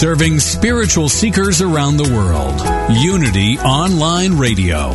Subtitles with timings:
[0.00, 2.58] serving spiritual seekers around the world.
[3.02, 4.92] Unity Online Radio.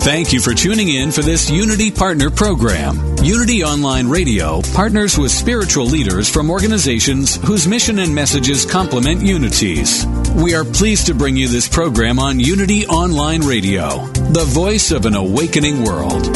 [0.00, 2.96] Thank you for tuning in for this Unity Partner Program.
[3.22, 10.06] Unity Online Radio partners with spiritual leaders from organizations whose mission and messages complement Unity's.
[10.34, 15.06] We are pleased to bring you this program on Unity Online Radio, the voice of
[15.06, 16.26] an awakening world.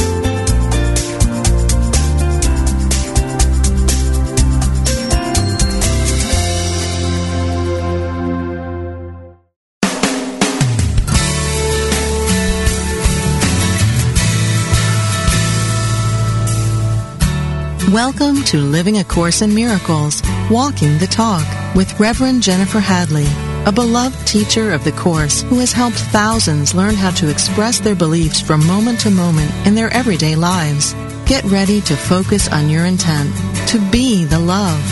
[17.93, 23.27] Welcome to Living a Course in Miracles, Walking the Talk with Reverend Jennifer Hadley,
[23.65, 27.95] a beloved teacher of the Course who has helped thousands learn how to express their
[27.95, 30.95] beliefs from moment to moment in their everyday lives.
[31.27, 33.33] Get ready to focus on your intent,
[33.69, 34.83] to be the love,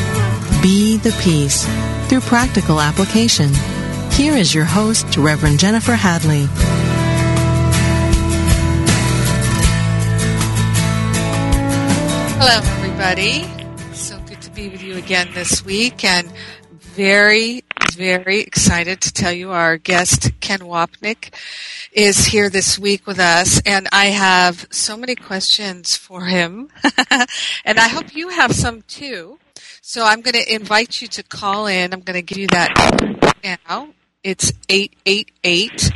[0.62, 1.66] be the peace,
[2.08, 3.50] through practical application.
[4.12, 6.46] Here is your host, Reverend Jennifer Hadley.
[12.38, 13.44] Hello, everybody.
[13.94, 16.30] So good to be with you again this week, and
[16.78, 17.64] very,
[18.00, 21.34] very excited to tell you our guest, Ken Wapnick,
[21.92, 26.70] is here this week with us, and I have so many questions for him,
[27.64, 29.38] and I hope you have some too.
[29.82, 31.92] So I'm going to invite you to call in.
[31.92, 32.70] I'm going to give you that
[33.44, 33.88] now.
[34.24, 35.90] It's 888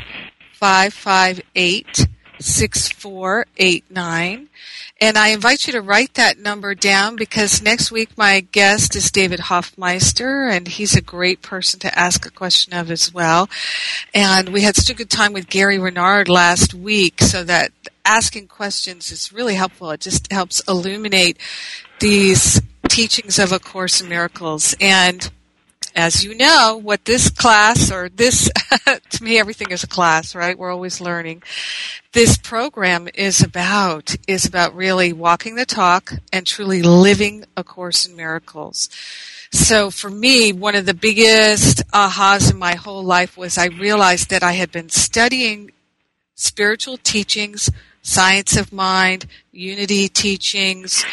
[0.53, 2.07] 558
[2.39, 4.49] 6489.
[5.01, 9.11] And I invite you to write that number down because next week my guest is
[9.11, 13.49] David Hoffmeister and he's a great person to ask a question of as well.
[14.15, 17.73] And we had such a good time with Gary Renard last week so that
[18.05, 19.91] asking questions is really helpful.
[19.91, 21.39] It just helps illuminate
[22.01, 24.75] these teachings of A Course in Miracles.
[24.81, 25.31] And
[25.95, 28.51] as you know, what this class or this,
[29.11, 30.59] to me, everything is a class, right?
[30.59, 31.43] We're always learning.
[32.13, 38.07] This program is about, is about really walking the talk and truly living A Course
[38.07, 38.89] in Miracles.
[39.53, 44.31] So for me, one of the biggest ahas in my whole life was I realized
[44.31, 45.71] that I had been studying
[46.35, 47.71] spiritual teachings,
[48.03, 51.05] science of mind, unity teachings,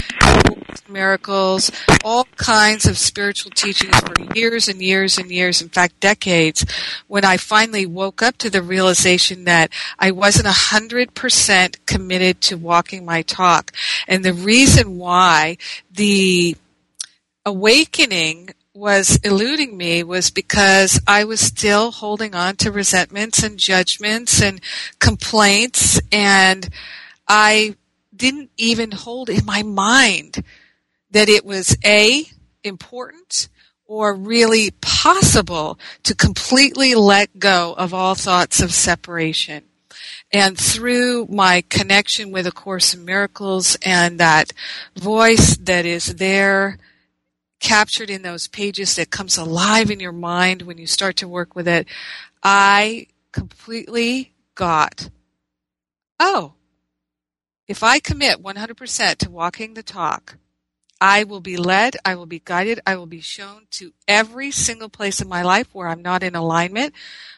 [0.92, 1.72] miracles,
[2.04, 6.66] all kinds of spiritual teachings for years and years and years, in fact, decades,
[7.08, 12.42] when I finally woke up to the realization that I wasn't a hundred percent committed
[12.42, 13.72] to walking my talk.
[14.08, 15.58] And the reason why
[15.92, 16.56] the
[17.46, 24.42] awakening was eluding me was because I was still holding on to resentments and judgments
[24.42, 24.62] and
[25.00, 26.70] complaints and
[27.28, 27.76] I
[28.16, 30.44] didn't even hold in my mind
[31.12, 32.26] that it was A,
[32.64, 33.50] important
[33.86, 39.64] or really possible to completely let go of all thoughts of separation.
[40.32, 44.54] And through my connection with A Course in Miracles and that
[44.96, 46.78] voice that is there
[47.60, 51.54] captured in those pages that comes alive in your mind when you start to work
[51.56, 51.88] with it,
[52.42, 55.10] I completely got,
[56.20, 56.54] oh,
[57.68, 60.38] if I commit 100% to walking the talk,
[61.02, 64.88] I will be led, I will be guided, I will be shown to every single
[64.88, 66.94] place in my life where I'm not in alignment.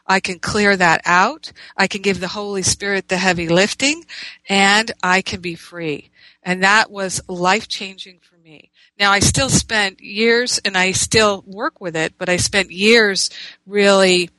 [0.05, 1.53] I can clear that out.
[1.77, 4.03] I can give the Holy Spirit the heavy lifting
[4.49, 6.11] and I can be free.
[6.43, 8.69] And that was life changing for me.
[8.99, 13.29] Now I still spent years and I still work with it, but I spent years
[13.65, 14.29] really,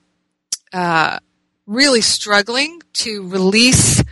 [0.70, 1.18] uh,
[1.66, 4.04] really struggling to release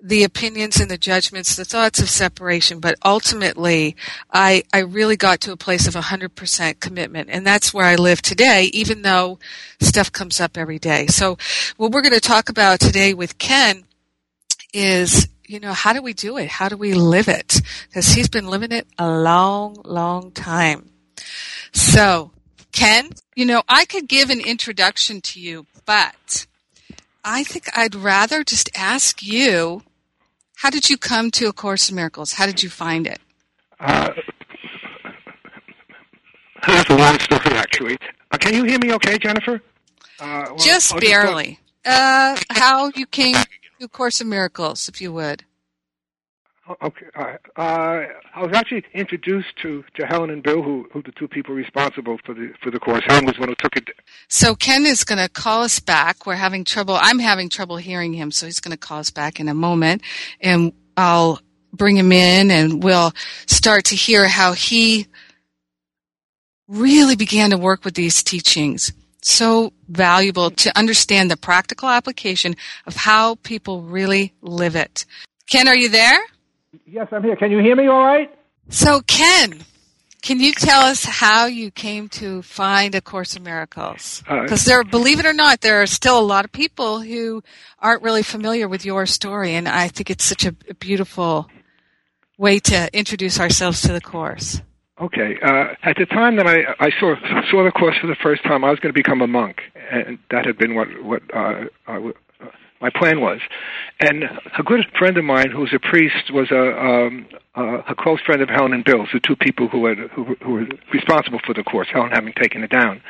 [0.00, 3.96] the opinions and the judgments, the thoughts of separation, but ultimately
[4.30, 7.30] I, I really got to a place of 100% commitment.
[7.30, 9.38] And that's where I live today, even though
[9.80, 11.06] stuff comes up every day.
[11.06, 11.38] So
[11.76, 13.84] what we're going to talk about today with Ken
[14.72, 16.48] is, you know, how do we do it?
[16.48, 17.60] How do we live it?
[17.88, 20.90] Because he's been living it a long, long time.
[21.72, 22.32] So,
[22.72, 26.46] Ken, you know, I could give an introduction to you, but
[27.28, 29.82] I think I'd rather just ask you
[30.58, 32.34] how did you come to A Course in Miracles?
[32.34, 33.18] How did you find it?
[33.80, 34.12] Uh,
[36.64, 37.98] that's a long story, actually.
[38.30, 39.60] Uh, can you hear me okay, Jennifer?
[40.20, 41.58] Uh, well, just barely.
[41.84, 43.48] Just uh, how you came to
[43.82, 45.44] A Course in Miracles, if you would.
[46.82, 47.06] Okay.
[47.14, 51.28] Uh, uh, I was actually introduced to, to Helen and Bill, who who the two
[51.28, 53.04] people responsible for the for the course.
[53.06, 53.88] Helen was one who took it.
[54.28, 56.26] So Ken is going to call us back.
[56.26, 56.98] We're having trouble.
[57.00, 60.02] I'm having trouble hearing him, so he's going to call us back in a moment,
[60.40, 61.40] and I'll
[61.72, 63.12] bring him in, and we'll
[63.46, 65.06] start to hear how he
[66.66, 68.92] really began to work with these teachings.
[69.22, 75.04] So valuable to understand the practical application of how people really live it.
[75.48, 76.18] Ken, are you there?
[76.86, 77.36] Yes, I'm here.
[77.36, 78.32] Can you hear me all right?
[78.68, 79.64] So, Ken,
[80.22, 84.24] can you tell us how you came to find A Course in Miracles?
[84.28, 87.42] Because uh, there, believe it or not, there are still a lot of people who
[87.78, 91.48] aren't really familiar with your story, and I think it's such a, beautiful
[92.38, 94.60] way to introduce ourselves to the Course.
[95.00, 95.38] Okay.
[95.42, 97.14] Uh, at the time that I, I saw
[97.50, 99.60] saw the course for the first time, I was going to become a monk,
[99.92, 102.00] and that had been what what uh, uh,
[102.80, 103.40] my plan was.
[104.00, 104.24] And
[104.58, 107.26] a good friend of mine, who was a priest, was a um,
[107.56, 110.66] a close friend of Helen and Bill's, the two people who had who, who were
[110.92, 111.88] responsible for the course.
[111.92, 113.00] Helen having taken it down,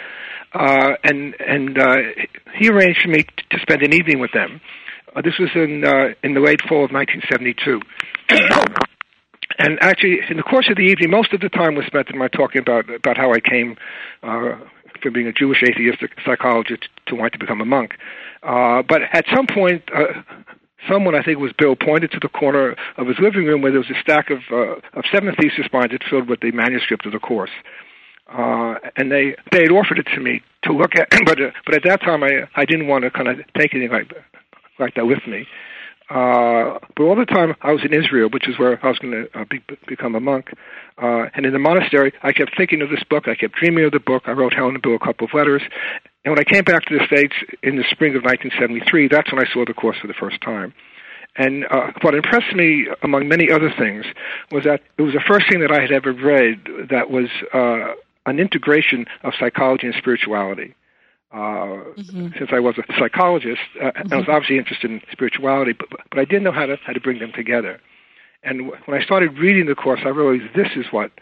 [0.53, 1.97] uh, and and uh,
[2.55, 4.61] he arranged for me to spend an evening with them.
[5.15, 7.81] Uh, this was in uh, in the late fall of 1972.
[9.59, 12.19] and actually, in the course of the evening, most of the time was spent in
[12.19, 13.77] my talking about about how I came
[14.23, 14.57] uh,
[15.03, 17.95] from being a Jewish atheistic psychologist to want to become a monk.
[18.47, 20.23] Uh, but at some point, uh,
[20.89, 23.73] someone, I think it was Bill, pointed to the corner of his living room where
[23.73, 27.13] there was a stack of, uh, of seven thesis binders filled with the manuscript of
[27.13, 27.51] the course.
[28.33, 31.77] Uh, and they they had offered it to me to look at, but uh, but
[31.77, 34.13] at that time I I didn't want to kind of take anything like
[34.81, 35.47] like that with me.
[36.09, 39.13] Uh, but all the time I was in Israel, which is where I was going
[39.13, 40.51] to uh, be, become a monk.
[41.03, 43.27] Uh, and in the monastery, I kept thinking of this book.
[43.27, 44.23] I kept dreaming of the book.
[44.27, 45.63] I wrote Helen and Bill a couple of letters.
[46.27, 49.41] And when I came back to the States in the spring of 1973, that's when
[49.41, 50.75] I saw the course for the first time.
[51.37, 54.05] And uh, what impressed me, among many other things,
[54.51, 57.95] was that it was the first thing that I had ever read that was uh,
[58.29, 60.75] an integration of psychology and spirituality.
[61.33, 62.29] Uh, mm-hmm.
[62.37, 64.13] Since I was a psychologist, uh, mm-hmm.
[64.13, 67.01] I was obviously interested in spirituality, but, but I didn't know how to how to
[67.01, 67.81] bring them together.
[68.43, 71.13] And when I started reading the course, I realized this is what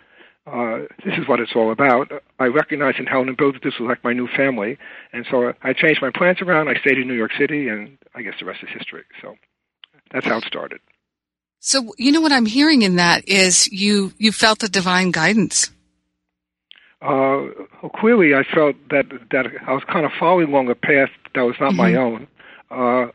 [0.46, 2.10] uh, this is what it's all about.
[2.38, 4.78] I recognized in Helen and Bill that this was like my new family,
[5.12, 6.68] and so I changed my plans around.
[6.68, 9.04] I stayed in New York City, and I guess the rest is history.
[9.22, 9.36] So
[10.10, 10.80] that's how it started.
[11.60, 15.70] So you know what I'm hearing in that is you you felt the divine guidance.
[17.00, 17.48] Uh,
[17.82, 21.42] well, clearly, I felt that that I was kind of following along a path that
[21.42, 21.76] was not mm-hmm.
[21.78, 22.26] my own.
[22.74, 23.06] Uh,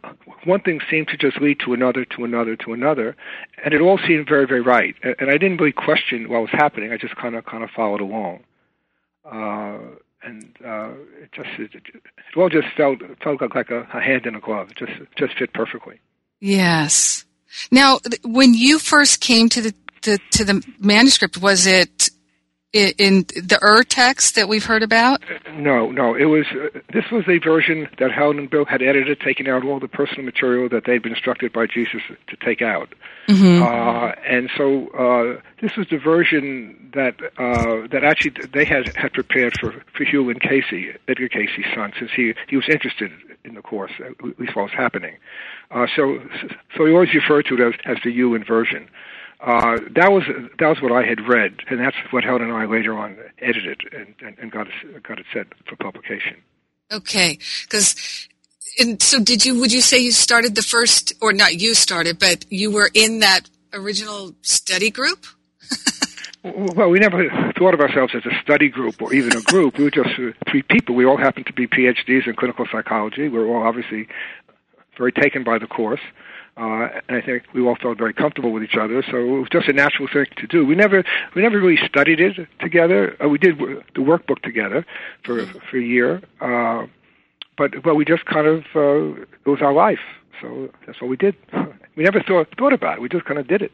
[0.45, 3.15] one thing seemed to just lead to another, to another, to another,
[3.63, 4.95] and it all seemed very, very right.
[5.03, 6.93] And I didn't really question what was happening.
[6.93, 8.43] I just kind of, kind of followed along.
[9.25, 9.79] Uh,
[10.23, 10.91] and uh,
[11.21, 14.69] it just, it, it all just felt felt like a, a hand in a glove.
[14.71, 15.99] It just, just fit perfectly.
[16.39, 17.25] Yes.
[17.71, 19.73] Now, when you first came to the,
[20.31, 22.09] to the manuscript, was it
[22.73, 25.21] in the Ur text that we've heard about?
[25.53, 26.13] No, no.
[26.13, 29.65] It was uh, this was a version that Helen and Bill had edited, taking out
[29.65, 32.93] all the personal material that they'd been instructed by Jesus to take out.
[33.27, 33.63] Mm-hmm.
[33.63, 39.13] Uh, and so uh, this was the version that uh, that actually they had had
[39.13, 43.11] prepared for for Hugh Lynn Cayce, Edgar Cayce's son, since he he was interested
[43.45, 45.15] in the course, at least what was happening.
[45.71, 46.19] Uh, so
[46.77, 48.87] so he always referred to it as as the Hugh Lynn version.
[49.41, 50.23] Uh, that was
[50.59, 53.81] that was what I had read, and that's what Helen and I later on edited
[53.93, 56.41] and, and, and got it got it set for publication.
[56.91, 58.27] Okay, because
[58.79, 59.59] and so did you?
[59.59, 63.19] Would you say you started the first, or not you started, but you were in
[63.19, 65.25] that original study group?
[66.43, 69.77] well, we never thought of ourselves as a study group or even a group.
[69.77, 70.95] We were just uh, three people.
[70.95, 73.29] We all happened to be PhDs in clinical psychology.
[73.29, 74.07] We were all obviously
[74.97, 76.01] very taken by the course.
[76.57, 79.47] Uh, and I think we all felt very comfortable with each other, so it was
[79.49, 80.65] just a natural thing to do.
[80.65, 81.03] We never,
[81.33, 83.15] we never really studied it together.
[83.23, 84.85] Uh, we did w- the workbook together
[85.23, 86.85] for for a year, uh,
[87.57, 89.99] but but we just kind of uh, it was our life,
[90.41, 91.35] so that's what we did.
[91.95, 93.01] We never thought thought about it.
[93.01, 93.73] We just kind of did it.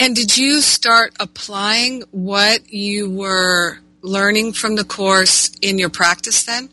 [0.00, 6.44] And did you start applying what you were learning from the course in your practice
[6.44, 6.70] then?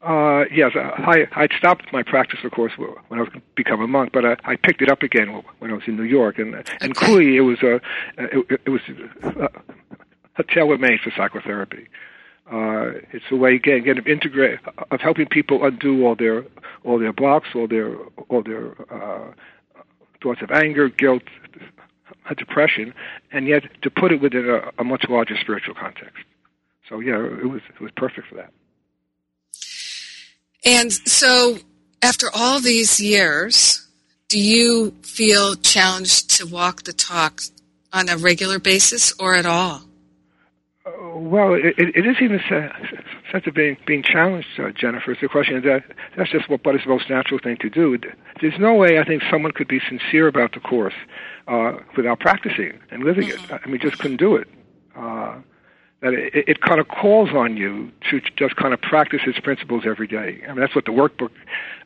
[0.00, 3.88] Uh, yes, uh, I I'd stopped my practice, of course, when I was become a
[3.88, 6.54] monk, but I, I picked it up again when I was in New York, and
[6.80, 7.80] and clearly it was a
[8.16, 8.80] it, it was
[9.22, 9.48] a,
[10.36, 11.88] a tailor made for psychotherapy.
[12.50, 16.44] Uh, it's a way again, again of integrate of helping people undo all their
[16.84, 17.96] all their blocks, all their
[18.28, 19.32] all their uh,
[20.22, 21.24] thoughts of anger, guilt,
[22.36, 22.94] depression,
[23.32, 26.24] and yet to put it within a, a much larger spiritual context.
[26.88, 28.52] So yeah, it was it was perfect for that.
[30.68, 31.56] And so,
[32.02, 33.88] after all these years,
[34.28, 37.40] do you feel challenged to walk the talk
[37.90, 39.80] on a regular basis or at all?
[40.84, 42.70] Uh, well, it, it is even a
[43.32, 45.12] sense of being being challenged, uh, Jennifer.
[45.12, 45.84] It's a question that
[46.18, 47.96] that's just what, what is the most natural thing to do.
[48.42, 50.98] There's no way I think someone could be sincere about the course
[51.46, 53.54] uh, without practicing and living mm-hmm.
[53.54, 53.60] it.
[53.64, 54.48] I mean, just couldn't do it.
[54.94, 55.36] Uh,
[56.00, 59.84] that it, it kind of calls on you to just kind of practice its principles
[59.84, 60.40] every day.
[60.44, 61.30] I mean, that's what the workbook,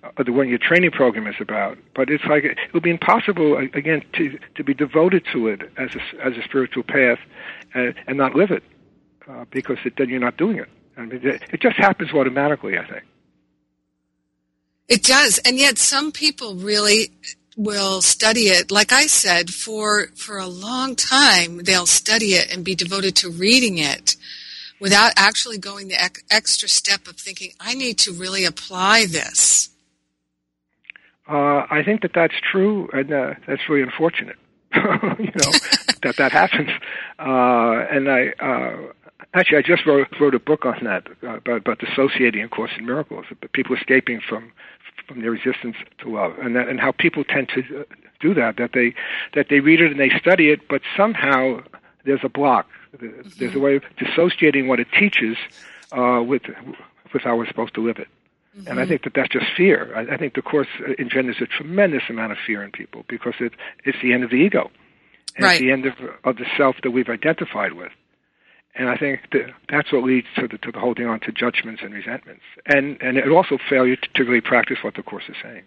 [0.04, 1.78] uh, the one your training program is about.
[1.94, 5.90] But it's like it would be impossible again to to be devoted to it as
[5.94, 7.18] a, as a spiritual path
[7.74, 8.62] and, and not live it
[9.28, 10.68] uh, because it, then you're not doing it.
[10.96, 12.76] I mean, it, it just happens automatically.
[12.76, 13.04] I think.
[14.88, 17.10] It does, and yet some people really
[17.56, 18.70] will study it.
[18.70, 23.30] Like i said for for a long time they'll study it and be devoted to
[23.30, 24.16] reading it
[24.80, 29.70] without actually going the ex- extra step of thinking i need to really apply this.
[31.28, 34.36] Uh, i think that that's true and uh, that's really unfortunate
[34.74, 35.52] you know
[36.02, 36.70] that that happens.
[37.18, 38.76] Uh, and i uh,
[39.34, 42.72] actually i just wrote, wrote a book on that uh, about, about dissociating in course
[42.78, 44.52] in miracles but people escaping from
[45.06, 47.84] from their resistance to love, and that, and how people tend to
[48.20, 48.56] do that.
[48.56, 48.94] That they
[49.34, 51.62] that they read it and they study it, but somehow
[52.04, 52.68] there's a block.
[53.38, 55.36] There's a way of dissociating what it teaches
[55.92, 56.42] uh, with
[57.12, 58.08] with how we're supposed to live it.
[58.56, 58.68] Mm-hmm.
[58.68, 58.90] And I mm-hmm.
[58.90, 59.92] think that that's just fear.
[59.96, 60.68] I, I think the course
[60.98, 63.52] engenders a tremendous amount of fear in people because it,
[63.84, 64.70] it's the end of the ego.
[65.36, 65.52] And right.
[65.52, 65.94] It's the end of,
[66.24, 67.92] of the self that we've identified with.
[68.74, 71.82] And I think that that's what leads to the, to the holding on to judgments
[71.84, 72.42] and resentments.
[72.66, 75.64] And, and it also failure to, to really practice what the Course is saying.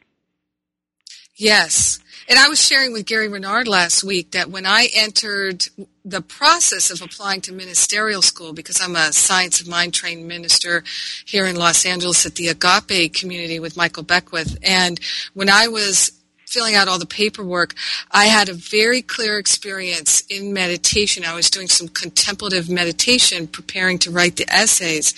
[1.38, 2.00] Yes.
[2.30, 5.66] And I was sharing with Gary Renard last week that when I entered
[6.06, 10.84] the process of applying to ministerial school, because I'm a science of mind trained minister
[11.26, 15.00] here in Los Angeles at the Agape community with Michael Beckwith, and
[15.34, 16.14] when I was
[16.56, 17.76] filling out all the paperwork,
[18.12, 21.26] I had a very clear experience in meditation.
[21.26, 25.14] I was doing some contemplative meditation, preparing to write the essays,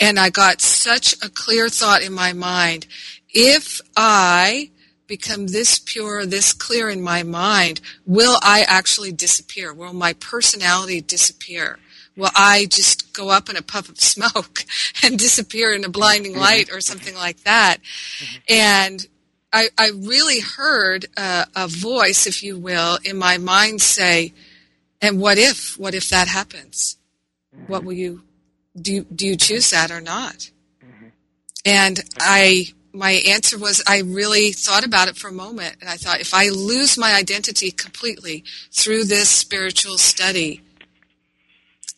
[0.00, 2.88] and I got such a clear thought in my mind.
[3.32, 4.70] If I
[5.06, 9.72] become this pure, this clear in my mind, will I actually disappear?
[9.72, 11.78] Will my personality disappear?
[12.16, 14.64] Will I just go up in a puff of smoke
[15.02, 17.78] and disappear in a blinding light or something like that?
[17.78, 18.38] Mm-hmm.
[18.48, 19.06] And
[19.52, 24.32] I, I really heard a, a voice, if you will, in my mind say,
[25.00, 25.78] "And what if?
[25.78, 26.96] What if that happens?
[27.54, 27.70] Mm-hmm.
[27.70, 28.22] What will you
[28.80, 29.04] do?
[29.04, 30.50] Do you choose that or not?"
[30.84, 31.08] Mm-hmm.
[31.66, 35.96] And I, my answer was, I really thought about it for a moment, and I
[35.96, 40.62] thought, if I lose my identity completely through this spiritual study,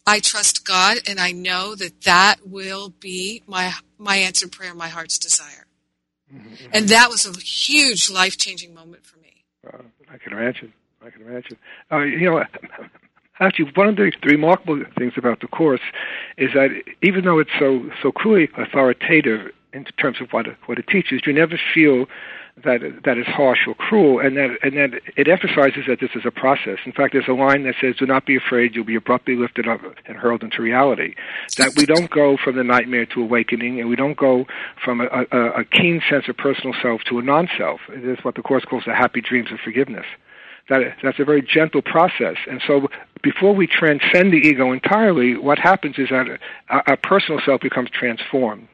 [0.06, 4.88] I trust God, and I know that that will be my my answered prayer, my
[4.88, 5.66] heart's desire.
[6.34, 6.70] Mm-hmm.
[6.72, 9.44] And that was a huge life changing moment for me.
[9.66, 10.72] Uh, I can imagine.
[11.04, 11.56] I can imagine.
[11.92, 12.44] Uh, you know,
[13.40, 15.80] actually, one of the, remarkable things about the course
[16.36, 16.70] is that
[17.02, 21.20] even though it's so so cruelly authoritative in terms of what it, what it teaches,
[21.26, 22.06] you never feel
[22.62, 26.22] that that is harsh or cruel, and that and that it emphasizes that this is
[26.24, 26.78] a process.
[26.86, 29.66] In fact, there's a line that says, "Do not be afraid; you'll be abruptly lifted
[29.66, 31.14] up and hurled into reality."
[31.58, 34.46] That we don't go from the nightmare to awakening, and we don't go
[34.82, 37.80] from a, a, a keen sense of personal self to a non-self.
[37.88, 40.06] It is what the course calls the happy dreams of forgiveness.
[40.68, 42.88] That that's a very gentle process, and so
[43.22, 48.68] before we transcend the ego entirely, what happens is that our personal self becomes transformed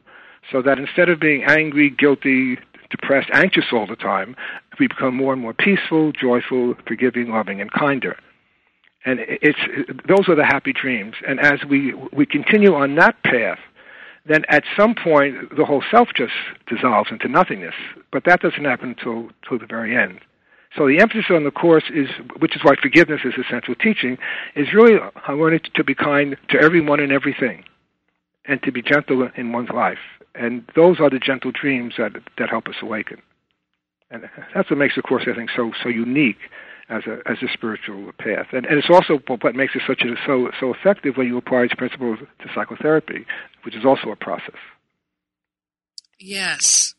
[0.49, 2.57] so that instead of being angry, guilty,
[2.91, 4.35] depressed, anxious all the time,
[4.79, 8.17] we become more and more peaceful, joyful, forgiving, loving, and kinder.
[9.03, 9.57] And it's
[10.07, 11.15] those are the happy dreams.
[11.27, 13.57] And as we we continue on that path,
[14.27, 16.33] then at some point the whole self just
[16.67, 17.73] dissolves into nothingness.
[18.11, 20.19] But that doesn't happen until till the very end.
[20.77, 22.07] So the emphasis on the course is,
[22.39, 24.17] which is why forgiveness is a central teaching,
[24.55, 27.63] is really I wanted to be kind to everyone and everything,
[28.45, 29.97] and to be gentle in one's life
[30.35, 33.21] and those are the gentle dreams that that help us awaken.
[34.09, 36.49] And that's what makes the course, I think, so so unique
[36.89, 38.47] as a as a spiritual path.
[38.51, 41.63] And, and it's also what makes it such a so so effective when you apply
[41.63, 43.25] its principles to psychotherapy,
[43.63, 44.59] which is also a process.
[46.19, 46.93] Yes.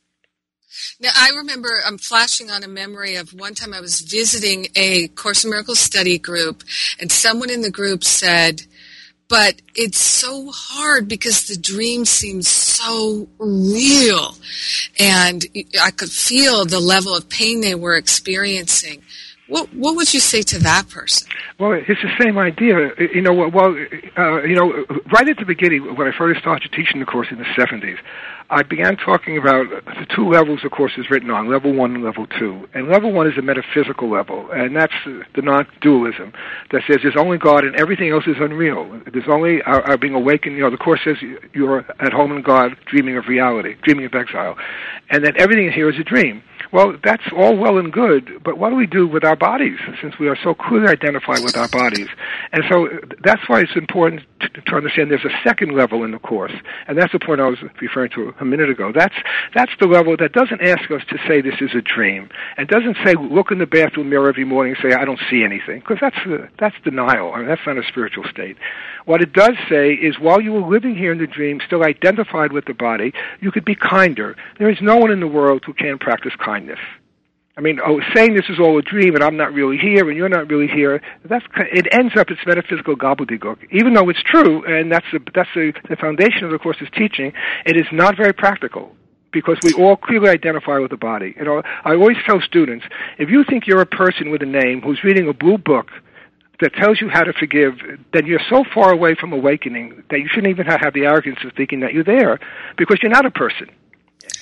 [0.98, 5.08] Now, I remember I'm flashing on a memory of one time I was visiting a
[5.08, 6.62] Course in Miracles study group,
[6.98, 8.62] and someone in the group said,
[9.32, 14.36] but it's so hard because the dream seems so real
[15.00, 15.46] and
[15.82, 19.02] I could feel the level of pain they were experiencing.
[19.52, 21.28] What what would you say to that person?
[21.60, 22.88] Well, it's the same idea.
[23.14, 23.76] You know, well,
[24.16, 24.72] uh, you know,
[25.12, 27.98] right at the beginning when I first started teaching the course in the '70s,
[28.48, 32.02] I began talking about the two levels the course is written on, level one and
[32.02, 32.66] level two.
[32.72, 36.32] And level one is a metaphysical level, and that's the non-dualism
[36.70, 39.00] that says there's only God and everything else is unreal.
[39.12, 40.56] There's only our, our being awakened.
[40.56, 41.16] You know, the course says
[41.52, 44.56] you're at home in God, dreaming of reality, dreaming of exile,
[45.10, 46.42] and that everything here is a dream.
[46.72, 50.18] Well, that's all well and good, but what do we do with our bodies since
[50.18, 52.08] we are so clearly identified with our bodies?
[52.50, 52.88] And so
[53.22, 56.54] that's why it's important to, to understand there's a second level in the course,
[56.88, 58.90] and that's the point I was referring to a minute ago.
[58.90, 59.14] That's
[59.54, 62.96] that's the level that doesn't ask us to say this is a dream, and doesn't
[63.04, 65.98] say look in the bathroom mirror every morning and say I don't see anything, because
[66.00, 66.16] that's
[66.58, 67.34] that's denial.
[67.34, 68.56] I mean, that's not a spiritual state.
[69.04, 72.52] What it does say is while you were living here in the dream, still identified
[72.52, 74.36] with the body, you could be kinder.
[74.58, 76.61] There is no one in the world who can practice kindness.
[77.56, 80.16] I mean, oh, saying this is all a dream and I'm not really here and
[80.16, 83.58] you're not really here, that's it ends up it's metaphysical gobbledygook.
[83.70, 87.32] Even though it's true, and that's the that's the, the foundation of the course's teaching,
[87.66, 88.96] it is not very practical
[89.32, 91.34] because we all clearly identify with the body.
[91.36, 92.86] You know, I always tell students,
[93.18, 95.90] if you think you're a person with a name who's reading a blue book
[96.60, 97.74] that tells you how to forgive,
[98.12, 101.52] then you're so far away from awakening that you shouldn't even have the arrogance of
[101.56, 102.38] thinking that you're there
[102.78, 103.68] because you're not a person.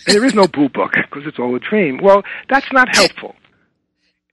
[0.06, 1.98] And there is no blue book because it's all a dream.
[2.02, 3.34] Well, that's not helpful.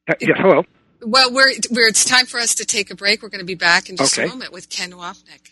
[0.08, 0.64] Uh, yes, hello.
[1.02, 3.22] Well, we're, we're, it's time for us to take a break.
[3.22, 4.28] We're going to be back in just okay.
[4.28, 5.52] a moment with Ken Wapnick.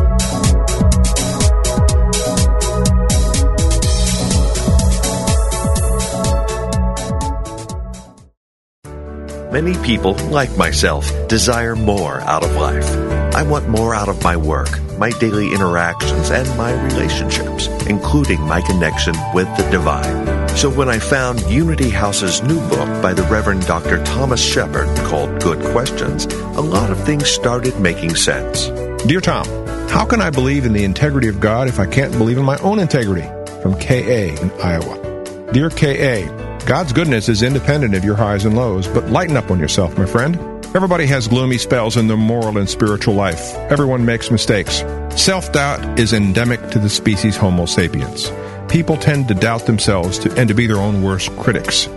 [9.51, 12.89] Many people, like myself, desire more out of life.
[13.35, 18.61] I want more out of my work, my daily interactions, and my relationships, including my
[18.61, 20.47] connection with the divine.
[20.55, 24.01] So when I found Unity House's new book by the Reverend Dr.
[24.05, 28.67] Thomas Shepherd called Good Questions, a lot of things started making sense.
[29.05, 29.45] Dear Tom,
[29.89, 32.57] how can I believe in the integrity of God if I can't believe in my
[32.59, 33.27] own integrity?
[33.61, 35.51] From KA in Iowa.
[35.51, 39.59] Dear KA, God's goodness is independent of your highs and lows, but lighten up on
[39.59, 40.35] yourself, my friend.
[40.75, 43.55] Everybody has gloomy spells in their moral and spiritual life.
[43.71, 44.83] Everyone makes mistakes.
[45.15, 48.31] Self doubt is endemic to the species Homo sapiens.
[48.69, 51.87] People tend to doubt themselves to, and to be their own worst critics.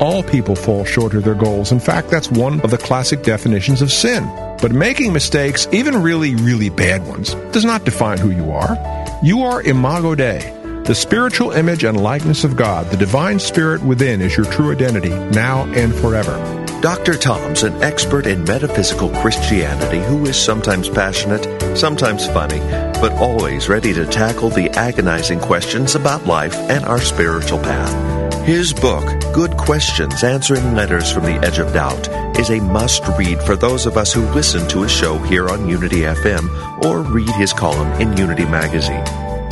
[0.00, 1.72] All people fall short of their goals.
[1.72, 4.24] In fact, that's one of the classic definitions of sin.
[4.60, 8.76] But making mistakes, even really, really bad ones, does not define who you are.
[9.22, 10.57] You are imago Dei,
[10.88, 15.10] the spiritual image and likeness of God, the divine spirit within, is your true identity,
[15.10, 16.32] now and forever.
[16.80, 17.12] Dr.
[17.18, 22.60] Tom's an expert in metaphysical Christianity who is sometimes passionate, sometimes funny,
[23.02, 28.46] but always ready to tackle the agonizing questions about life and our spiritual path.
[28.46, 32.08] His book, Good Questions Answering Letters from the Edge of Doubt,
[32.40, 35.68] is a must read for those of us who listen to his show here on
[35.68, 39.04] Unity FM or read his column in Unity Magazine.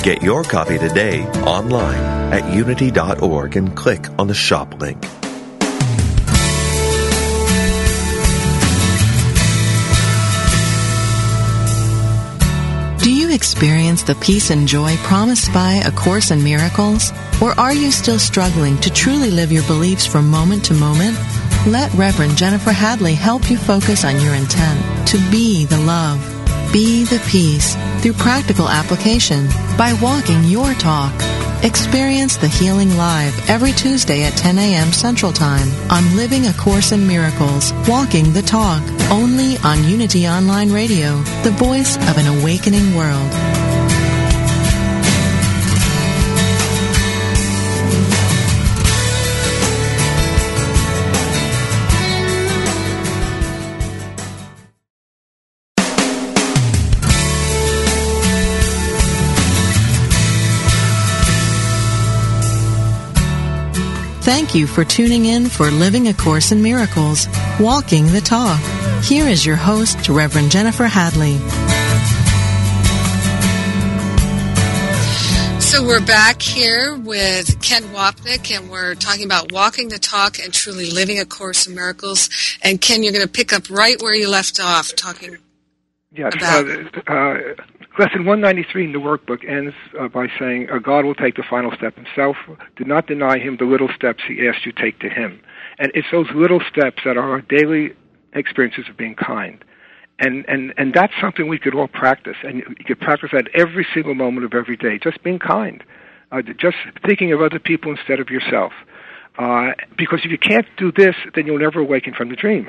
[0.07, 1.99] Get your copy today online
[2.33, 5.03] at unity.org and click on the shop link.
[13.03, 17.11] Do you experience the peace and joy promised by A Course in Miracles?
[17.43, 21.19] Or are you still struggling to truly live your beliefs from moment to moment?
[21.67, 26.36] Let Reverend Jennifer Hadley help you focus on your intent to be the love
[26.77, 29.47] be the peace through practical application
[29.79, 31.11] by walking your talk.
[31.65, 34.93] Experience the healing live every Tuesday at 10 a.m.
[34.93, 40.71] Central Time on Living a Course in Miracles, Walking the Talk, only on Unity Online
[40.71, 43.66] Radio, the voice of an awakening world.
[64.27, 67.29] Thank you for tuning in for Living A Course in Miracles,
[67.61, 68.61] Walking the Talk.
[69.05, 71.39] Here is your host, Reverend Jennifer Hadley.
[75.61, 80.53] So we're back here with Ken Wapnick, and we're talking about walking the talk and
[80.53, 82.29] truly living a course in miracles.
[82.63, 85.37] And Ken, you're going to pick up right where you left off, talking
[86.11, 86.69] yes, about.
[86.69, 87.55] Uh, uh,
[87.99, 91.73] lesson 193 in the workbook ends uh, by saying, uh, "God will take the final
[91.77, 92.37] step Himself.
[92.77, 95.41] Do not deny Him the little steps He asks you take to Him."
[95.79, 97.95] And it's those little steps that are our daily
[98.33, 99.65] experiences of being kind.
[100.19, 102.37] And and and that's something we could all practice.
[102.43, 105.83] And you could practice that every single moment of every day just being kind.
[106.33, 108.73] Uh, just thinking of other people instead of yourself.
[109.39, 112.67] Uh, because if you can't do this then you'll never awaken from the dream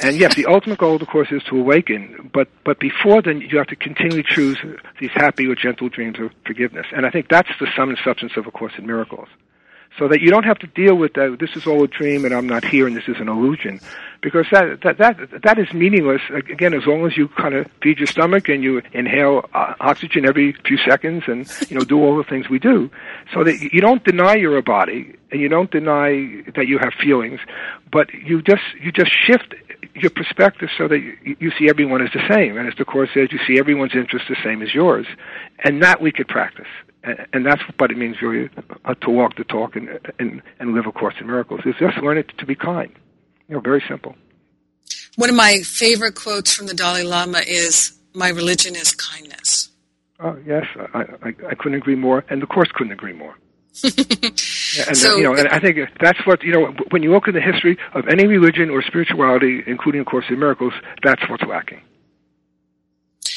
[0.00, 2.30] and yes the ultimate goal of course is to awaken.
[2.32, 4.58] But but before then you have to continually choose
[5.00, 6.86] these happy or gentle dreams of forgiveness.
[6.94, 9.28] And i think that's the sum and substance of a course in miracles
[9.98, 11.38] so that you don't have to deal with that.
[11.40, 13.80] This is all a dream, and I'm not here, and this is an illusion,
[14.20, 16.22] because that that that that is meaningless.
[16.32, 20.26] Again, as long as you kind of feed your stomach and you inhale uh, oxygen
[20.26, 22.90] every few seconds, and you know do all the things we do,
[23.32, 26.92] so that you don't deny you're a body, and you don't deny that you have
[26.94, 27.40] feelings,
[27.90, 29.54] but you just you just shift
[29.94, 33.10] your perspective so that you, you see everyone as the same, and as the course
[33.14, 35.06] says, you see everyone's interest the same as yours,
[35.64, 36.68] and that we could practice
[37.04, 38.50] and that's what it means really
[38.84, 41.60] uh, to walk the talk and, and and live a course in miracles.
[41.64, 42.92] Is just learn it to be kind.
[43.48, 44.16] You know very simple.
[45.16, 49.70] One of my favorite quotes from the dalai lama is my religion is kindness.
[50.20, 53.36] Oh yes i i, I couldn't agree more and the course couldn't agree more.
[54.86, 56.74] And so, you know, and I think that's what you know.
[56.90, 60.38] When you look at the history of any religion or spirituality, including, of course, in
[60.38, 61.80] miracles, that's what's lacking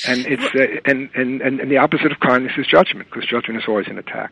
[0.07, 3.65] and it's uh, and, and and the opposite of kindness is judgment because judgment is
[3.67, 4.31] always an attack.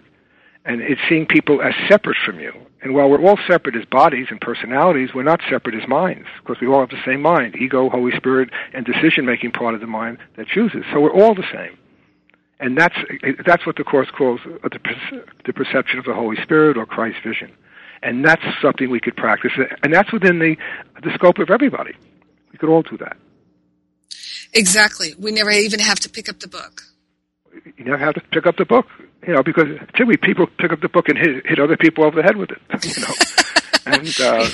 [0.66, 2.52] And it's seeing people as separate from you.
[2.82, 6.62] And while we're all separate as bodies and personalities we're not separate as minds because
[6.62, 7.56] we all have the same mind.
[7.56, 10.84] Ego holy spirit and decision making part of the mind that chooses.
[10.92, 11.78] So we're all the same.
[12.60, 12.96] And that's
[13.46, 14.80] that's what the course calls the,
[15.46, 17.52] the perception of the holy spirit or christ's vision.
[18.02, 19.52] And that's something we could practice.
[19.84, 20.56] And that's within the
[21.04, 21.94] the scope of everybody.
[22.52, 23.18] We could all do that
[24.54, 25.14] Exactly.
[25.18, 26.84] We never even have to pick up the book.
[27.78, 28.88] You never have to pick up the book,
[29.26, 32.16] you know, because typically people pick up the book and hit, hit other people over
[32.16, 32.62] the head with it,
[32.96, 33.14] you know.
[33.86, 34.48] and uh,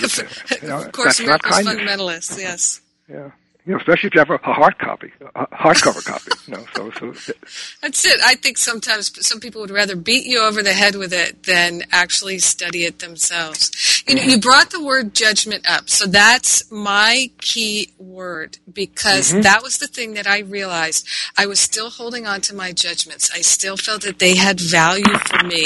[0.62, 1.76] you know, of course, that's not kindness.
[1.76, 2.38] fundamentalists.
[2.38, 2.82] Yes.
[3.10, 3.32] Yeah
[3.66, 6.32] you know, especially if you have a, a hard copy, a hardcover copy.
[6.48, 7.34] You know, so so.
[7.82, 8.20] That's it.
[8.24, 11.82] I think sometimes some people would rather beat you over the head with it than
[11.92, 13.95] actually study it themselves.
[14.08, 19.42] You know, you brought the word judgment up, so that's my key word because mm-hmm.
[19.42, 21.08] that was the thing that I realized.
[21.36, 23.32] I was still holding on to my judgments.
[23.34, 25.66] I still felt that they had value for me,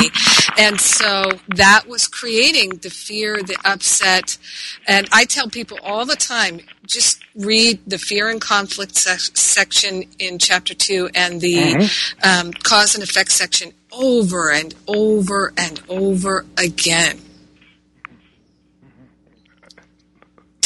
[0.58, 4.38] and so that was creating the fear, the upset.
[4.88, 10.04] And I tell people all the time, just read the fear and conflict se- section
[10.18, 12.48] in chapter two and the mm-hmm.
[12.48, 17.20] um, cause and effect section over and over and over again.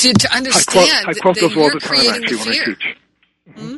[0.04, 2.98] To, to understand I quote, I quote those all the time actually when I teach.
[3.50, 3.76] Mm-hmm.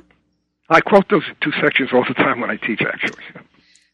[0.70, 3.24] I quote those two sections all the time when I teach actually.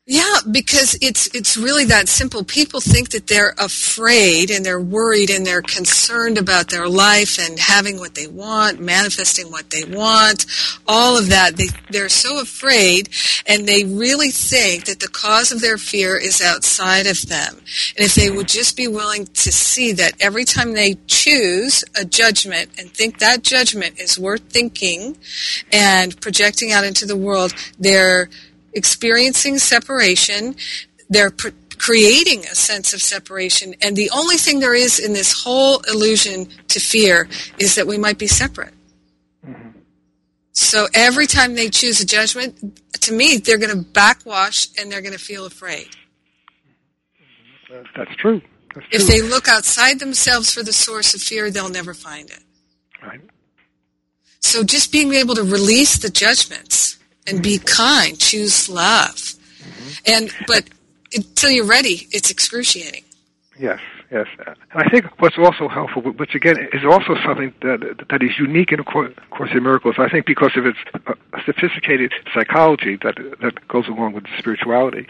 [0.08, 2.44] Yeah, because it's it's really that simple.
[2.44, 7.60] People think that they're afraid and they're worried and they're concerned about their life and
[7.60, 10.48] having what they want, manifesting what they want,
[10.88, 11.56] all of that.
[11.56, 13.10] They they're so afraid
[13.46, 17.58] and they really think that the cause of their fear is outside of them.
[17.96, 22.06] And if they would just be willing to see that every time they choose a
[22.06, 25.16] judgment and think that judgment is worth thinking
[25.72, 28.30] and projecting out into the world, they're
[28.74, 30.56] experiencing separation.
[31.10, 33.74] They're pr- creating a sense of separation.
[33.82, 37.98] And the only thing there is in this whole illusion to fear is that we
[37.98, 38.74] might be separate.
[39.46, 39.70] Mm-hmm.
[40.52, 45.02] So every time they choose a judgment, to me, they're going to backwash and they're
[45.02, 45.90] going to feel afraid.
[47.96, 48.42] That's true.
[48.76, 52.44] That's if they look outside themselves for the source of fear, they'll never find it.
[53.02, 53.22] Right.
[54.40, 57.00] So just being able to release the judgments
[57.32, 58.20] and be kind.
[58.20, 59.16] Choose love.
[59.16, 60.14] Mm-hmm.
[60.14, 60.66] And but
[61.14, 63.04] until you're ready, it's excruciating.
[63.60, 63.80] Yes,
[64.12, 64.28] yes.
[64.46, 68.72] And I think what's also helpful, which again is also something that that is unique
[68.72, 71.14] in a Course in Miracles, I think because of its uh,
[71.46, 75.08] sophisticated psychology that that goes along with spirituality,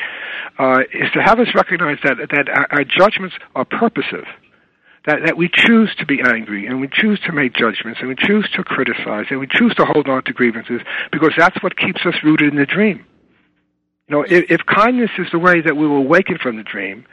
[0.59, 4.25] uh, is to have us recognize that that our, our judgments are purposive
[5.05, 8.15] that, that we choose to be angry and we choose to make judgments and we
[8.15, 12.05] choose to criticize and we choose to hold on to grievances because that's what keeps
[12.05, 13.03] us rooted in the dream.
[14.07, 17.05] You know, if, if kindness is the way that we will awaken from the dream,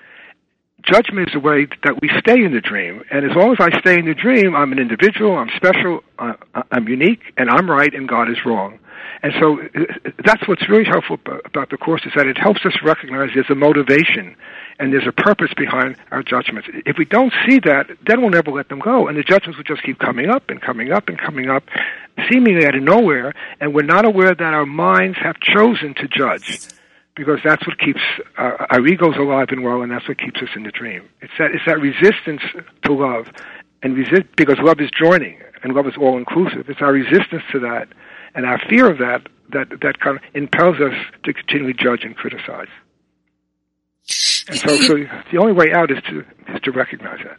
[0.82, 3.02] judgment is a way that we stay in the dream.
[3.10, 6.34] And as long as I stay in the dream, I'm an individual, I'm special, uh,
[6.70, 8.78] I'm unique, and I'm right, and God is wrong.
[9.22, 12.74] And so uh, that's what's really helpful about the Course is that it helps us
[12.84, 14.36] recognize there's a motivation
[14.78, 16.68] and there's a purpose behind our judgments.
[16.86, 19.08] If we don't see that, then we'll never let them go.
[19.08, 21.64] And the judgments will just keep coming up and coming up and coming up,
[22.30, 26.60] seemingly out of nowhere, and we're not aware that our minds have chosen to judge
[27.18, 28.00] because that's what keeps
[28.38, 31.06] uh, our, our egos alive and well, and that's what keeps us in the dream.
[31.20, 32.42] It's that it's that resistance
[32.84, 33.26] to love,
[33.82, 36.70] and resist because love is joining and love is all inclusive.
[36.70, 37.88] It's our resistance to that
[38.34, 42.16] and our fear of that that that kind of impels us to continually judge and
[42.16, 42.68] criticize.
[44.48, 44.94] And so, so
[45.30, 47.36] the only way out is to is to recognize that.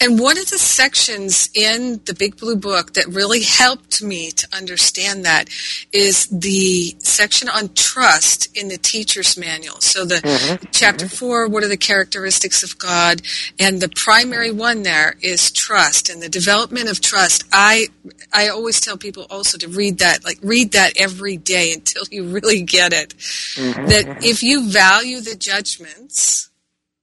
[0.00, 4.48] And one of the sections in the Big Blue Book that really helped me to
[4.54, 5.48] understand that
[5.92, 9.80] is the section on trust in the teacher's manual.
[9.80, 10.64] So the mm-hmm.
[10.72, 11.14] chapter mm-hmm.
[11.14, 13.22] four, what are the characteristics of God?
[13.58, 17.44] And the primary one there is trust and the development of trust.
[17.52, 17.88] I
[18.32, 22.24] I always tell people also to read that, like read that every day until you
[22.24, 23.10] really get it.
[23.16, 23.86] Mm-hmm.
[23.86, 24.24] That mm-hmm.
[24.24, 26.50] if you value the judgments,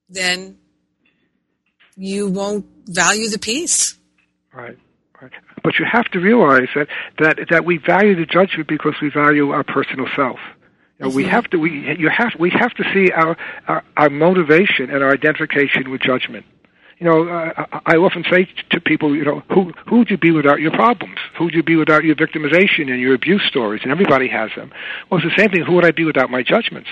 [0.08, 0.58] then
[1.98, 3.98] you won't value the peace.
[4.54, 4.78] Right.
[5.20, 5.32] Right.
[5.64, 6.86] But you have to realize that,
[7.18, 10.38] that, that we value the judgment because we value our personal self.
[10.98, 11.16] You know, mm-hmm.
[11.16, 15.02] We have to we you have we have to see our, our, our motivation and
[15.02, 16.46] our identification with judgment.
[16.98, 20.32] You know, uh, I often say to people, you know, who who would you be
[20.32, 21.18] without your problems?
[21.36, 23.82] Who would you be without your victimization and your abuse stories?
[23.84, 24.72] And everybody has them.
[25.08, 25.64] Well, it's the same thing.
[25.64, 26.88] Who would I be without my judgments?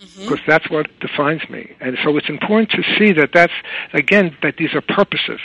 [0.00, 0.22] Mm-hmm.
[0.22, 1.76] because that's what defines me.
[1.80, 3.52] And so it's important to see that that's,
[3.92, 5.38] again, that these are purposive.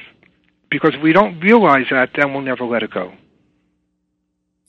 [0.71, 3.13] Because if we don't realize that, then we'll never let it go.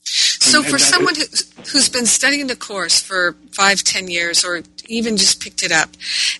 [0.03, 1.23] So, and, for and someone who,
[1.71, 5.89] who's been studying the course for five, ten years, or even just picked it up,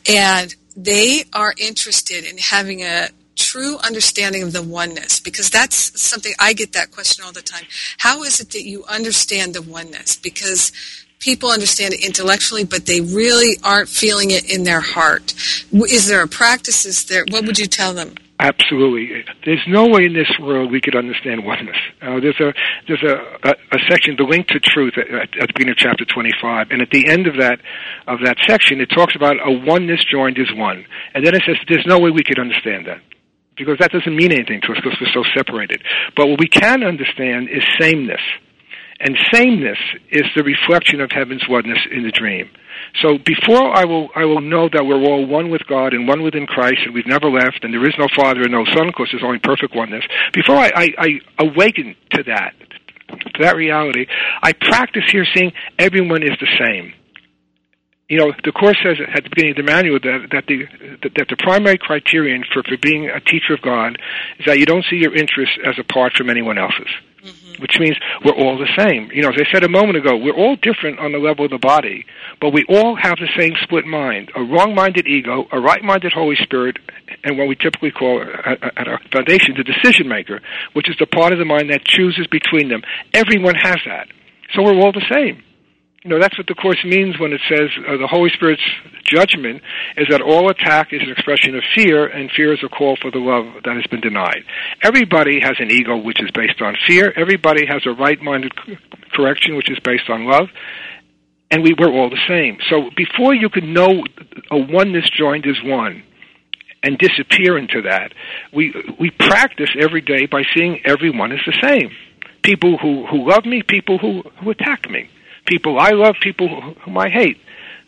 [0.07, 6.33] and they are interested in having a true understanding of the oneness, because that's something
[6.39, 7.65] I get that question all the time.
[7.97, 10.15] How is it that you understand the oneness?
[10.15, 10.71] Because
[11.19, 15.33] people understand it intellectually, but they really aren't feeling it in their heart.
[15.71, 16.85] Is there a practice?
[16.85, 17.25] Is there?
[17.29, 18.15] What would you tell them?
[18.39, 19.25] Absolutely.
[19.43, 21.75] There's no way in this world we could understand oneness.
[22.01, 22.53] Uh, there's a
[22.87, 26.05] there's a, a, a, section, the link to truth, at, at, the beginning of chapter
[26.05, 27.59] 25, and at the end of that
[28.07, 31.57] of that section, it talks about a oneness joined is one, and then it says
[31.67, 33.01] there's no way we could understand that
[33.57, 35.83] because that doesn't mean anything to us because we're so separated.
[36.15, 38.21] But what we can understand is sameness.
[38.99, 39.77] And sameness
[40.11, 42.49] is the reflection of heaven's oneness in the dream.
[43.01, 46.21] So before I will, I will know that we're all one with God and one
[46.21, 48.95] within Christ, and we've never left, and there is no Father and no Son, of
[48.95, 50.03] course, there's only perfect oneness.
[50.33, 51.07] Before I, I, I
[51.39, 52.53] awaken to that,
[53.07, 54.05] to that reality,
[54.41, 56.93] I practice here seeing everyone is the same.
[58.09, 60.65] You know, the course says at the beginning of the manual that, that the
[61.15, 63.99] that the primary criterion for, for being a teacher of God
[64.39, 67.61] is that you don't see your interests as apart from anyone else's Mm-hmm.
[67.61, 69.11] which means we're all the same.
[69.11, 71.51] You know, as I said a moment ago, we're all different on the level of
[71.51, 72.05] the body,
[72.39, 76.77] but we all have the same split mind, a wrong-minded ego, a right-minded Holy Spirit,
[77.25, 80.39] and what we typically call at our foundation the decision maker,
[80.71, 82.83] which is the part of the mind that chooses between them.
[83.13, 84.07] Everyone has that.
[84.53, 85.43] So we're all the same
[86.03, 88.63] you know, that's what the Course means when it says uh, the Holy Spirit's
[89.03, 89.61] judgment
[89.97, 93.11] is that all attack is an expression of fear, and fear is a call for
[93.11, 94.43] the love that has been denied.
[94.81, 97.11] Everybody has an ego which is based on fear.
[97.17, 98.53] Everybody has a right-minded
[99.11, 100.47] correction which is based on love.
[101.51, 102.59] And we, we're all the same.
[102.69, 104.03] So before you can know
[104.51, 106.03] a oneness joined as one,
[106.81, 108.13] and disappear into that.
[108.53, 111.91] We we practice every day by seeing everyone is the same.
[112.41, 115.09] People who, who love me, people who, who attack me
[115.45, 117.37] people I love, people whom I hate.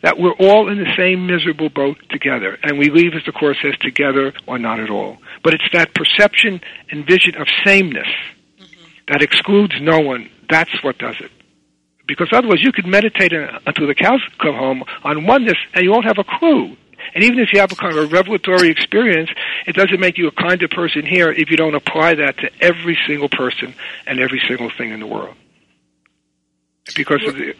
[0.02, 3.58] That we're all in the same miserable boat together, and we leave, as the Course
[3.62, 5.18] says, together or not at all.
[5.44, 6.60] But it's that perception
[6.90, 8.08] and vision of sameness
[8.58, 8.82] mm-hmm.
[9.08, 10.28] that excludes no one.
[10.50, 11.30] That's what does it.
[12.08, 16.04] Because otherwise, you could meditate until the cows come home on oneness, and you won't
[16.04, 16.76] have a clue.
[17.14, 19.30] And even if you have a kind of a revelatory experience,
[19.66, 22.98] it doesn't make you a kinder person here if you don't apply that to every
[23.06, 23.74] single person
[24.06, 25.36] and every single thing in the world
[26.94, 27.54] because of the.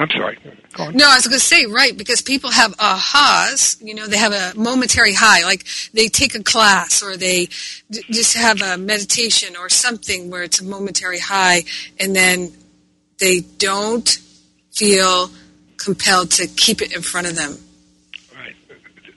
[0.00, 0.38] I'm sorry.
[0.78, 3.84] No, I was going to say right because people have ahas.
[3.84, 7.46] You know, they have a momentary high, like they take a class or they
[7.90, 11.64] d- just have a meditation or something where it's a momentary high,
[11.98, 12.52] and then
[13.18, 14.08] they don't
[14.72, 15.30] feel
[15.78, 17.58] compelled to keep it in front of them.
[18.36, 18.54] Right.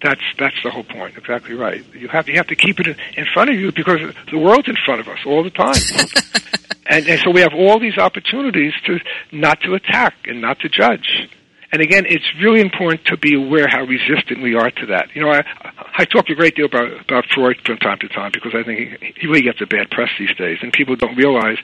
[0.02, 1.16] That's that's the whole point.
[1.16, 1.86] Exactly right.
[1.94, 4.00] You have you have to keep it in front of you because
[4.32, 5.76] the world's in front of us all the time.
[6.92, 9.00] And, and so we have all these opportunities to
[9.32, 11.30] not to attack and not to judge.
[11.72, 15.08] And again, it's really important to be aware how resistant we are to that.
[15.16, 15.42] You know, I,
[16.00, 19.00] I talk a great deal about about Freud from time to time because I think
[19.00, 21.56] he, he really gets a bad press these days, and people don't realize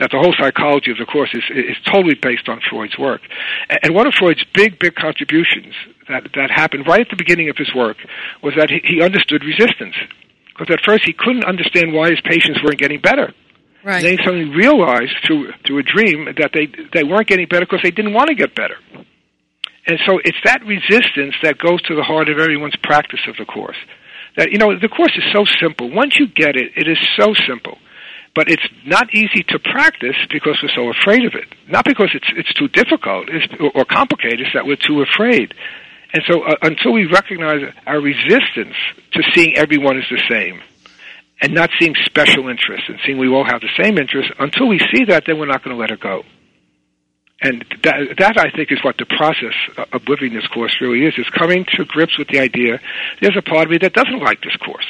[0.00, 3.22] that the whole psychology of the course is is totally based on Freud's work.
[3.70, 5.72] And one of Freud's big big contributions
[6.10, 7.96] that that happened right at the beginning of his work
[8.42, 9.96] was that he, he understood resistance
[10.52, 13.32] because at first he couldn't understand why his patients weren't getting better.
[13.84, 14.02] Right.
[14.02, 17.90] He suddenly realized through through a dream that they they weren't getting better because they
[17.90, 18.76] didn't want to get better.
[19.86, 23.44] And so it's that resistance that goes to the heart of everyone's practice of the
[23.44, 23.76] course.
[24.36, 25.90] That you know the course is so simple.
[25.92, 27.78] Once you get it, it is so simple.
[28.34, 31.46] But it's not easy to practice because we're so afraid of it.
[31.68, 34.40] Not because it's it's too difficult it's, or complicated.
[34.40, 35.52] It's that we're too afraid.
[36.14, 38.74] And so uh, until we recognize our resistance
[39.12, 40.62] to seeing everyone as the same,
[41.44, 44.78] and not seeing special interests and seeing we all have the same interests, until we
[44.94, 46.22] see that, then we're not going to let it go.
[47.42, 49.52] And that, that, I think, is what the process
[49.92, 52.80] of living this course really is, is coming to grips with the idea
[53.20, 54.86] there's a part of me that doesn't like this course.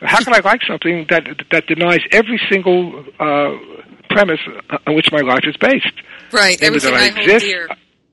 [0.00, 3.56] How can I like something that, that denies every single uh,
[4.10, 4.40] premise
[4.86, 5.94] on which my life is based?
[6.32, 7.46] Right, everything that I, I exist.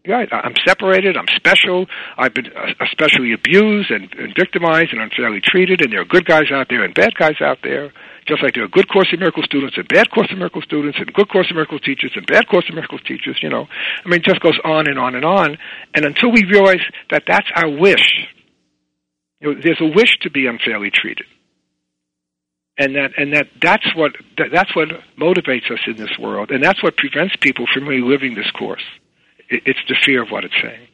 [0.10, 1.15] Right, I'm separated.
[1.15, 1.86] I'm special.
[2.17, 5.82] I've been uh, especially abused and, and victimized and unfairly treated.
[5.82, 7.93] And there are good guys out there and bad guys out there.
[8.28, 10.98] Just like there are good Course in Miracles students and bad Course in Miracles students,
[10.98, 13.38] and good Course in Miracles teachers and bad Course in Miracles teachers.
[13.43, 13.67] You know,
[14.04, 15.60] I mean, it just goes on and on and on.
[15.93, 18.26] And until we realize that that's our wish,
[19.41, 21.28] you know, there's a wish to be unfairly treated
[22.80, 24.88] and that and that that's what that, that's what
[25.19, 28.84] motivates us in this world, and that's what prevents people from really living this course.
[29.50, 30.88] It, it's the fear of what it's saying.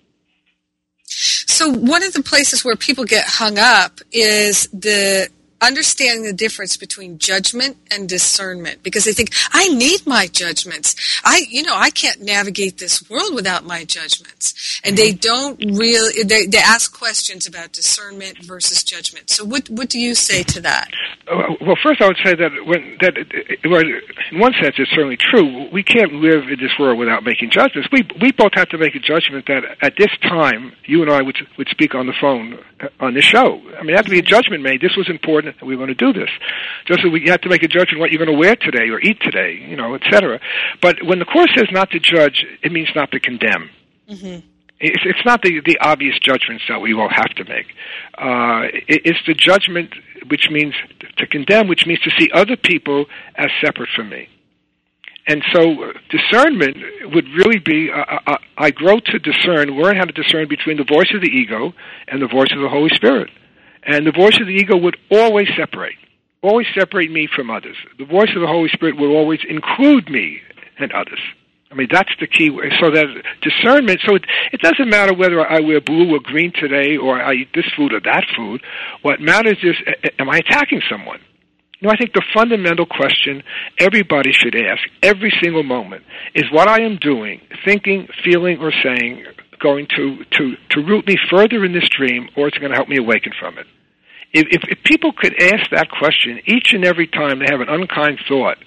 [1.08, 5.30] So one of the places where people get hung up is the
[5.62, 10.96] understanding the difference between judgment and discernment because they think I need my judgments.
[11.24, 16.24] I you know I can't navigate this world without my judgments, and they don't really
[16.24, 19.30] they, they ask questions about discernment versus judgment.
[19.30, 20.92] So what what do you say to that?
[21.28, 23.16] Uh, Well, first I would say that when that
[23.66, 25.70] well, in one sense it's certainly true.
[25.72, 27.90] We can't live in this world without making judgments.
[27.92, 31.22] We we both have to make a judgment that at this time you and I
[31.22, 33.62] would would speak on the phone uh, on this show.
[33.78, 34.82] I mean, there had to be a judgment made.
[34.82, 36.30] This was important, and we were going to do this.
[36.88, 39.00] Just as we have to make a judgment what you're going to wear today or
[39.00, 40.40] eat today, you know, etc.
[40.82, 43.70] But when the course says not to judge, it means not to condemn.
[44.80, 47.68] It's, it's not the, the obvious judgments that we all have to make.
[48.18, 49.94] Uh, it, it's the judgment
[50.30, 50.74] which means
[51.18, 53.06] to condemn, which means to see other people
[53.36, 54.28] as separate from me.
[55.28, 56.78] And so uh, discernment
[57.14, 60.84] would really be uh, uh, I grow to discern, learn how to discern between the
[60.84, 61.74] voice of the ego
[62.08, 63.30] and the voice of the Holy Spirit.
[63.86, 65.96] And the voice of the ego would always separate,
[66.42, 67.78] always separate me from others.
[67.98, 70.42] The voice of the Holy Spirit would always include me
[70.80, 71.20] and others.
[71.72, 72.50] I mean, that's the key.
[72.80, 73.06] So that
[73.42, 77.34] discernment, so it, it doesn't matter whether I wear blue or green today or I
[77.34, 78.62] eat this food or that food.
[79.02, 79.76] What matters is,
[80.18, 81.20] am I attacking someone?
[81.80, 83.44] You know, I think the fundamental question
[83.78, 89.26] everybody should ask every single moment is what I am doing, thinking, feeling, or saying
[89.66, 92.78] going to, to, to root me further in this dream or is it going to
[92.78, 93.66] help me awaken from it?
[94.32, 97.70] If, if, if people could ask that question each and every time they have an
[97.70, 98.58] unkind thought,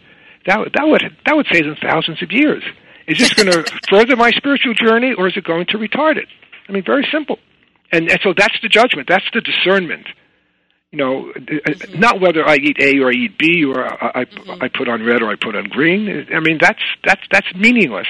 [0.46, 2.64] that, that, would, that would save them thousands of years.
[3.06, 6.26] Is this going to further my spiritual journey or is it going to retard it?
[6.68, 7.38] I mean, very simple.
[7.92, 10.06] And, and so that's the judgment, that's the discernment
[10.90, 14.26] you know, uh, not whether I eat A or I eat B or I, I,
[14.62, 16.26] I put on red or I put on green.
[16.34, 18.06] I mean, that's that's that's meaningless.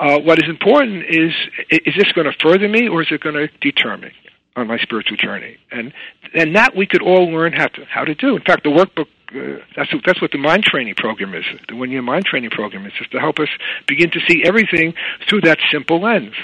[0.00, 1.32] Uh, what is important is
[1.68, 4.10] is this going to further me or is it going to deter me
[4.56, 5.58] on my spiritual journey?
[5.70, 5.92] And
[6.32, 8.34] and that we could all learn how to how to do.
[8.36, 9.06] In fact, the workbook.
[9.32, 11.44] Uh, that's that's what the mind training program is.
[11.68, 13.48] The one year mind training program is just to help us
[13.86, 14.94] begin to see everything
[15.28, 16.34] through that simple lens.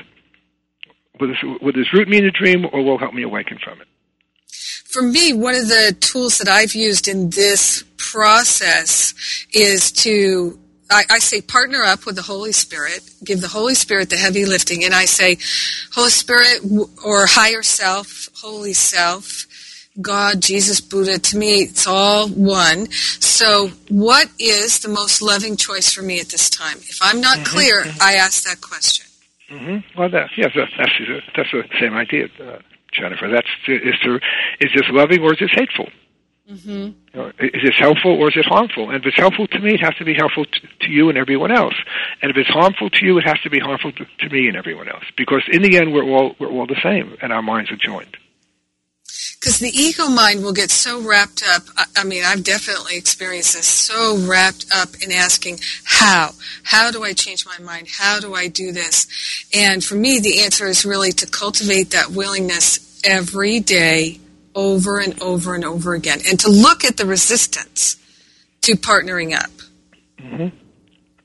[1.19, 1.29] Will
[1.73, 3.89] this, root me in a dream, or will help me awaken from it?
[4.85, 9.15] For me, one of the tools that I've used in this process
[9.53, 10.59] is to
[10.91, 14.45] I, I say partner up with the Holy Spirit, give the Holy Spirit the heavy
[14.45, 15.39] lifting, and I say,
[15.95, 16.61] Holy Spirit
[17.05, 19.47] or higher self, Holy Self,
[20.01, 22.91] God, Jesus, Buddha, to me, it's all one.
[22.91, 26.77] So, what is the most loving choice for me at this time?
[26.79, 29.07] If I'm not clear, I ask that question.
[29.49, 30.93] hmm Well, that, yes, that, that's
[31.35, 32.59] that's the same idea, uh,
[32.93, 33.29] Jennifer.
[33.29, 34.17] That's is there,
[34.61, 35.89] is this loving or is this hateful?
[36.51, 37.21] Mm-hmm.
[37.45, 38.89] Is this helpful or is it harmful?
[38.89, 41.19] And if it's helpful to me, it has to be helpful to, to you and
[41.19, 41.75] everyone else.
[42.23, 44.57] And if it's harmful to you, it has to be harmful to, to me and
[44.57, 45.05] everyone else.
[45.17, 48.17] Because in the end, we're all we're all the same, and our minds are joined.
[49.41, 51.63] Because the ego mind will get so wrapped up.
[51.77, 53.67] I, I mean, I've definitely experienced this.
[53.67, 56.31] So wrapped up in asking, how?
[56.63, 57.89] How do I change my mind?
[57.89, 59.07] How do I do this?
[59.55, 64.21] And for me, the answer is really to cultivate that willingness every day,
[64.57, 67.97] over and over and over again, and to look at the resistance
[68.63, 69.51] to partnering up.
[70.19, 70.57] Mm-hmm.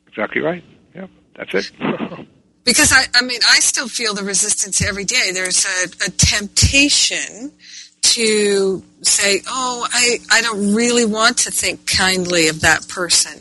[0.08, 0.64] Exactly right.
[0.94, 1.72] Yep, that's it.
[2.66, 5.32] because I, I mean, I still feel the resistance every day.
[5.34, 7.52] There's a, a temptation
[8.02, 13.40] to say, oh, I, I don't really want to think kindly of that person.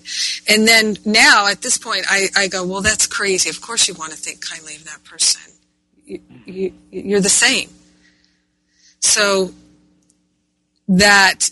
[0.49, 3.51] And then now at this point, I, I go, well, that's crazy.
[3.51, 5.53] Of course you want to think kindly of that person.
[6.05, 7.71] You, you, you're the same.
[9.01, 9.53] So
[10.91, 11.51] that,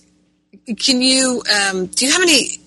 [0.79, 2.59] can you, um, do you have any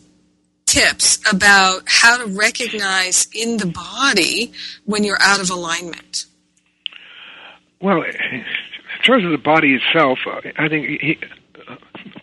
[0.65, 4.53] tips about how to recognize in the body
[4.85, 6.25] when you're out of alignment?
[7.81, 8.45] Well, in
[9.03, 10.19] terms of the body itself,
[10.57, 11.19] I think he,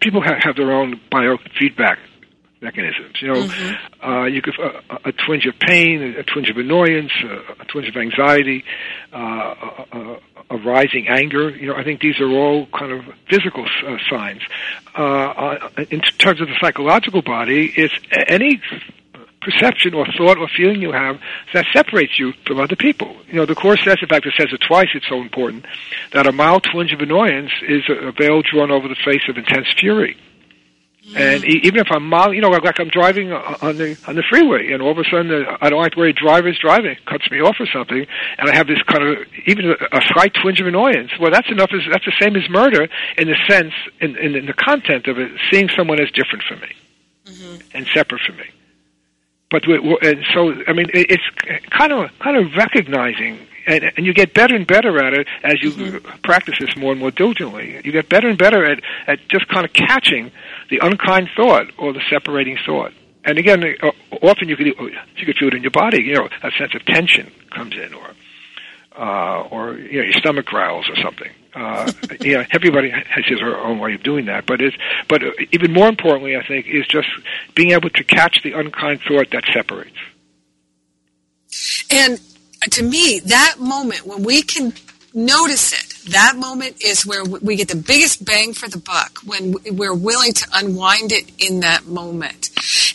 [0.00, 1.98] people have their own biofeedback
[2.60, 3.20] mechanisms.
[3.20, 4.10] You know, mm-hmm.
[4.10, 7.88] uh, you could uh, a twinge of pain, a twinge of annoyance, uh, a twinge
[7.88, 8.64] of anxiety,
[9.12, 11.50] uh, a, a, a, rising anger.
[11.50, 14.42] You know, I think these are all kind of physical uh, signs.
[14.94, 17.94] Uh, in terms of the psychological body, it's
[18.28, 18.60] any
[19.40, 21.20] perception or thought or feeling you have
[21.54, 23.16] that separates you from other people.
[23.28, 25.64] You know, the Course says, in fact, it says it twice, it's so important,
[26.12, 29.68] that a mild twinge of annoyance is a veil drawn over the face of intense
[29.78, 30.16] fury.
[31.16, 34.72] And even if I'm mild, you know, like I'm driving on the on the freeway,
[34.72, 37.30] and all of a sudden uh, I don't like the way a driver's driving, cuts
[37.30, 38.06] me off or something,
[38.38, 41.12] and I have this kind of even a, a slight twinge of annoyance.
[41.18, 41.70] Well, that's enough.
[41.72, 45.18] As, that's the same as murder in the sense, in, in, in the content of
[45.18, 46.72] it, seeing someone as different from me
[47.26, 47.56] mm-hmm.
[47.74, 48.50] and separate from me
[49.50, 53.84] but we, we, and so I mean it, it's kind of kind of recognizing and,
[53.96, 56.20] and you get better and better at it as you mm-hmm.
[56.22, 57.80] practice this more and more diligently.
[57.84, 60.32] You get better and better at at just kind of catching
[60.70, 62.92] the unkind thought or the separating thought.
[63.24, 63.90] And again, uh,
[64.22, 66.02] often you could you could feel it in your body.
[66.02, 68.10] You know, a sense of tension comes in, or
[68.96, 71.30] uh, or you know, your stomach growls or something.
[71.54, 71.90] Uh,
[72.20, 74.76] yeah, everybody has his own way of doing that, but it's
[75.08, 77.08] but even more importantly, I think, is just
[77.54, 79.96] being able to catch the unkind thought that separates.
[81.90, 82.20] And
[82.70, 84.72] to me, that moment when we can
[85.14, 89.54] notice it, that moment is where we get the biggest bang for the buck when
[89.70, 92.50] we're willing to unwind it in that moment.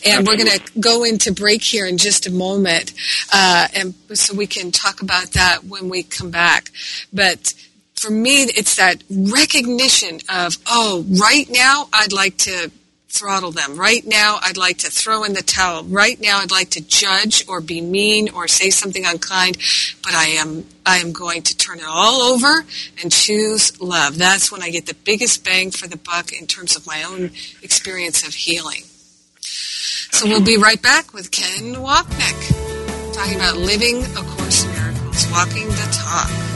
[0.06, 2.92] And we're going to go into break here in just a moment,
[3.32, 6.70] uh, and so we can talk about that when we come back.
[7.12, 7.54] But
[7.94, 12.70] for me, it's that recognition of, oh, right now I'd like to
[13.14, 13.76] throttle them.
[13.76, 15.84] Right now I'd like to throw in the towel.
[15.84, 19.56] Right now I'd like to judge or be mean or say something unkind,
[20.02, 22.64] but I am I am going to turn it all over
[23.02, 24.18] and choose love.
[24.18, 27.30] That's when I get the biggest bang for the buck in terms of my own
[27.62, 28.82] experience of healing.
[30.10, 35.26] So we'll be right back with Ken Wapnick talking about living A Course in Miracles,
[35.30, 36.53] walking the talk.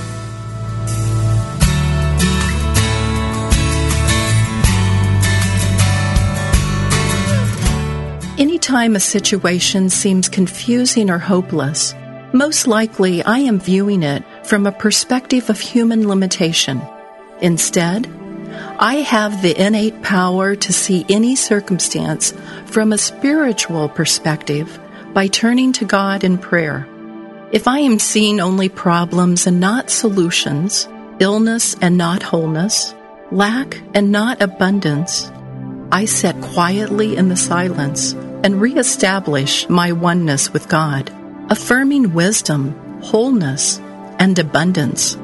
[8.38, 11.92] Anytime a situation seems confusing or hopeless,
[12.32, 16.80] most likely I am viewing it from a perspective of human limitation.
[17.40, 18.06] Instead,
[18.78, 22.32] I have the innate power to see any circumstance
[22.66, 24.78] from a spiritual perspective
[25.12, 26.86] by turning to God in prayer.
[27.50, 32.94] If I am seeing only problems and not solutions, illness and not wholeness,
[33.32, 35.28] lack and not abundance,
[35.90, 38.14] I sit quietly in the silence
[38.44, 41.10] and reestablish my oneness with God,
[41.50, 43.78] affirming wisdom, wholeness,
[44.18, 45.16] and abundance.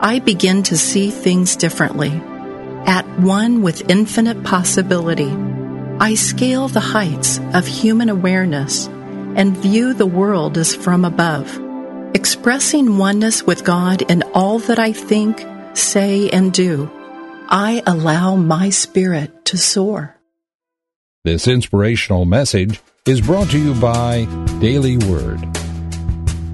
[0.00, 2.10] I begin to see things differently.
[2.86, 5.30] At one with infinite possibility,
[6.00, 11.60] I scale the heights of human awareness and view the world as from above,
[12.14, 15.44] expressing oneness with God in all that I think,
[15.74, 16.90] say, and do.
[17.48, 20.17] I allow my spirit to soar.
[21.24, 24.24] This inspirational message is brought to you by
[24.60, 25.40] Daily Word.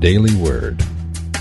[0.00, 0.82] Daily Word.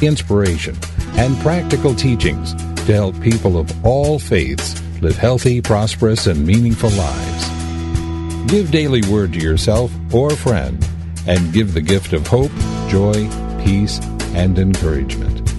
[0.02, 0.76] Inspiration
[1.14, 2.54] and practical teachings
[2.86, 8.52] to help people of all faiths live healthy, prosperous, and meaningful lives.
[8.52, 10.86] Give Daily Word to yourself or a friend
[11.26, 12.52] and give the gift of hope,
[12.90, 13.30] joy,
[13.64, 14.02] peace,
[14.36, 15.50] and encouragement.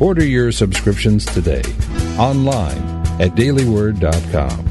[0.00, 1.62] Order your subscriptions today
[2.18, 2.82] online
[3.20, 4.69] at dailyword.com.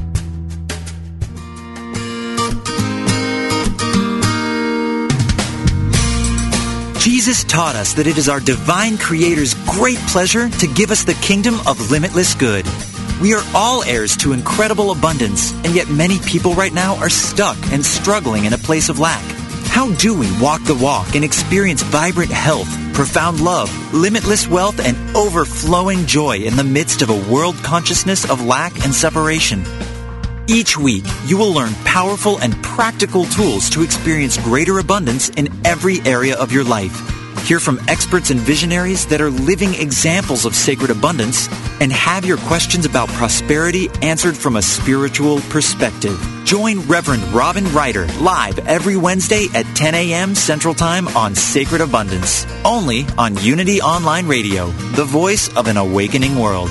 [7.00, 11.14] Jesus taught us that it is our divine Creator's great pleasure to give us the
[11.14, 12.66] kingdom of limitless good.
[13.22, 17.56] We are all heirs to incredible abundance, and yet many people right now are stuck
[17.72, 19.24] and struggling in a place of lack.
[19.68, 25.16] How do we walk the walk and experience vibrant health, profound love, limitless wealth, and
[25.16, 29.64] overflowing joy in the midst of a world consciousness of lack and separation.
[30.50, 36.00] Each week, you will learn powerful and practical tools to experience greater abundance in every
[36.00, 36.92] area of your life.
[37.46, 41.48] Hear from experts and visionaries that are living examples of sacred abundance
[41.80, 46.18] and have your questions about prosperity answered from a spiritual perspective.
[46.44, 50.34] Join Reverend Robin Ryder live every Wednesday at 10 a.m.
[50.34, 56.36] Central Time on Sacred Abundance, only on Unity Online Radio, the voice of an awakening
[56.36, 56.70] world.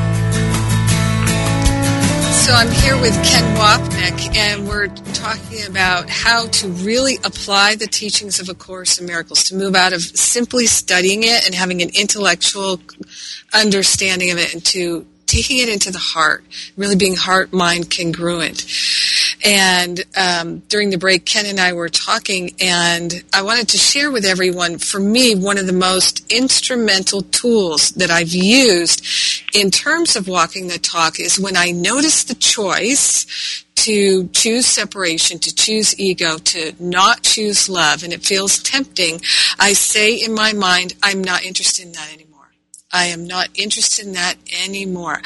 [2.41, 7.85] So I'm here with Ken Wapnick, and we're talking about how to really apply the
[7.85, 11.83] teachings of A Course in Miracles, to move out of simply studying it and having
[11.83, 12.81] an intellectual
[13.53, 16.43] understanding of it and to taking it into the heart,
[16.75, 18.65] really being heart mind congruent.
[19.43, 24.11] And um, during the break, Ken and I were talking, and I wanted to share
[24.11, 29.05] with everyone, for me, one of the most instrumental tools that I've used
[29.55, 35.39] in terms of walking the talk is when I notice the choice to choose separation,
[35.39, 39.19] to choose ego, to not choose love, and it feels tempting,
[39.59, 42.51] I say in my mind, I'm not interested in that anymore.
[42.93, 45.21] I am not interested in that anymore.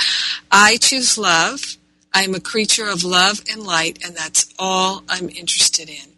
[0.49, 1.75] I choose love.
[2.15, 6.13] I am a creature of love and light, and that's all I'm interested in.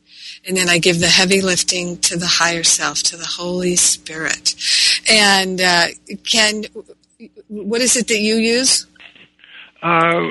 [0.47, 4.53] And then I give the heavy lifting to the higher self, to the Holy Spirit.
[5.09, 5.87] And uh,
[6.23, 6.65] Ken,
[7.47, 8.85] what is it that you use?
[9.81, 10.29] Uh,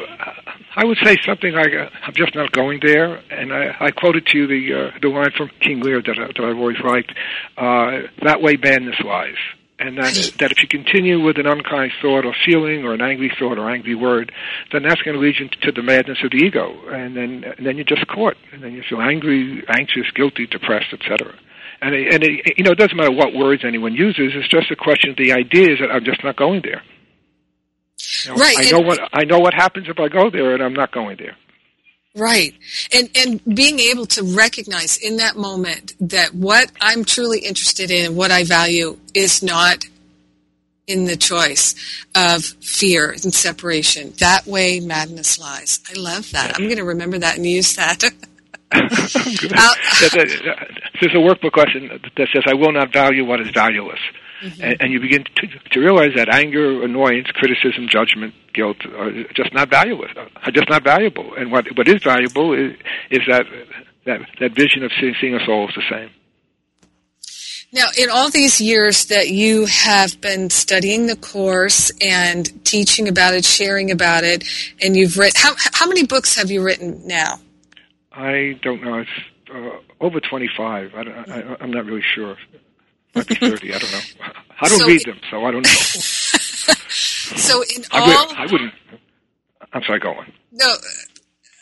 [0.77, 4.27] I would say something like, uh, "I'm just not going there," and I, I quoted
[4.27, 7.13] to you the uh, the line from King Lear that, I, that I've always liked.
[7.57, 9.37] Uh, that way, madness lies
[9.79, 13.31] and that that if you continue with an unkind thought or feeling or an angry
[13.39, 14.33] thought or angry word,
[14.73, 17.67] then that's going to lead you to the madness of the ego, and then and
[17.67, 21.35] then you're just caught, and then you feel angry, anxious, guilty, depressed, etc.
[21.83, 24.71] And it, and it, you know it doesn't matter what words anyone uses; it's just
[24.71, 26.83] a question of the idea is that I'm just not going there.
[28.25, 28.57] You know, right.
[28.59, 31.17] I know what I know what happens if I go there, and I'm not going
[31.19, 31.37] there.
[32.17, 32.55] Right.
[32.95, 38.07] And and being able to recognize in that moment that what I'm truly interested in,
[38.07, 39.85] and what I value is not
[40.87, 41.75] in the choice
[42.15, 44.15] of fear and separation.
[44.19, 45.81] That way madness lies.
[45.91, 46.57] I love that.
[46.57, 47.75] I'm going to remember that and use
[48.71, 49.77] that.
[51.01, 54.01] There's a workbook question that says, I will not value what is valueless.
[54.43, 54.63] Mm-hmm.
[54.63, 59.55] And, and, you begin to, to realize that anger, annoyance, criticism, judgment, guilt are just
[59.55, 60.05] not valuable.
[60.45, 61.35] Are just not valuable.
[61.35, 62.77] And what what is valuable is,
[63.11, 63.47] is that
[64.05, 66.11] that that vision of seeing, seeing us all as the same.
[67.73, 73.35] Now, in all these years that you have been studying the course and teaching about
[73.35, 74.45] it, sharing about it,
[74.81, 77.41] and you've written how how many books have you written now?
[78.13, 78.99] I don't know.
[78.99, 79.11] It's
[79.53, 80.93] uh, over twenty five.
[80.95, 82.37] I, I, I'm not really sure
[83.17, 83.75] might be 30.
[83.75, 84.01] I don't know.
[84.61, 85.69] I don't so read them, so I don't know.
[85.71, 88.03] so in all...
[88.03, 88.73] I, would, I wouldn't...
[89.73, 90.33] I'm sorry, go on.
[90.53, 90.75] No,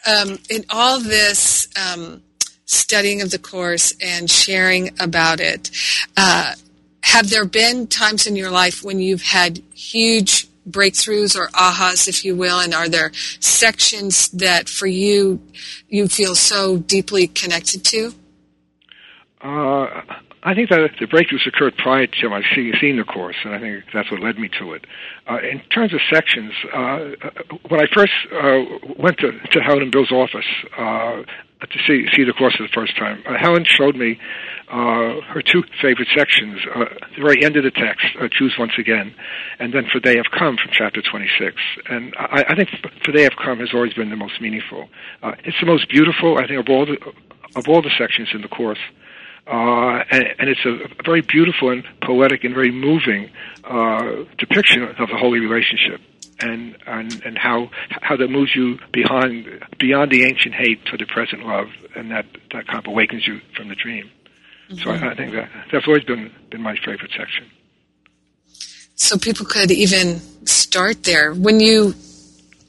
[0.07, 2.22] um, in all this um,
[2.66, 5.70] studying of the course and sharing about it,
[6.16, 6.55] uh,
[7.02, 12.24] have there been times in your life when you've had huge breakthroughs or ahas, if
[12.24, 15.40] you will, and are there sections that for you
[15.88, 18.14] you feel so deeply connected to?
[19.40, 20.02] Uh,
[20.45, 23.84] I think that the breakthroughs occurred prior to my seeing the course, and I think
[23.95, 24.84] that's what led me to it.
[25.28, 27.30] Uh, in terms of sections, uh, uh,
[27.68, 30.45] when I first uh, went to, to Helen and Bill's office
[30.76, 31.24] uh,
[31.64, 34.20] to see see the course for the first time, uh, Helen showed me
[34.68, 36.61] her two favorite sections.
[37.16, 38.05] the very end of the text,
[38.36, 39.14] "Choose once again,"
[39.59, 41.57] and then "For They Have Come" from chapter 26.
[41.88, 42.68] And I, I think
[43.03, 44.90] "For They Have Come" has always been the most meaningful.
[45.22, 47.01] it's the most beautiful, I think, of all the
[47.57, 48.82] of all the sections in the course.
[49.47, 53.28] Uh, and, and, it's a very beautiful and poetic and very moving
[53.64, 56.01] uh, depiction of the holy relationship,
[56.40, 57.68] and, and and how
[58.01, 59.47] how that moves you beyond
[59.78, 63.38] beyond the ancient hate to the present love, and that that kind of awakens you
[63.55, 64.11] from the dream.
[64.70, 64.82] Mm-hmm.
[64.82, 67.45] So I, I think that that's always been been my favorite section.
[68.95, 71.95] So people could even start there when you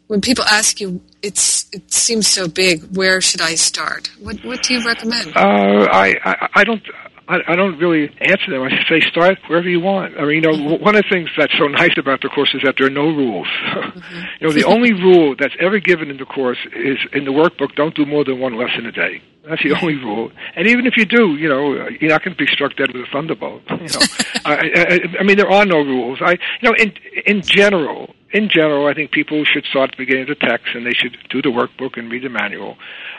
[0.08, 2.96] when people ask you, it's it seems so big.
[2.96, 4.12] Where should I start?
[4.20, 5.36] What what do you recommend?
[5.36, 6.84] Uh, I, I I don't
[7.28, 8.62] I, I don't really answer them.
[8.62, 10.18] I say start wherever you want.
[10.18, 12.62] I mean, you know, one of the things that's so nice about the course is
[12.64, 13.48] that there are no rules.
[13.96, 14.22] Mm-hmm.
[14.42, 17.76] you know, the only rule that's ever given in the course is in the workbook:
[17.76, 19.22] don't do more than one lesson a day.
[19.48, 20.32] That's the only rule.
[20.56, 23.04] And even if you do, you know, you're not going to be struck dead with
[23.04, 23.62] a thunderbolt.
[23.70, 24.06] You know,
[24.44, 26.20] I, I, I mean, there are no rules.
[26.22, 26.94] I, you know, in
[27.26, 30.68] in general, in general, I think people should start at the beginning of the text
[30.76, 32.76] and they should do the workbook and read the manual.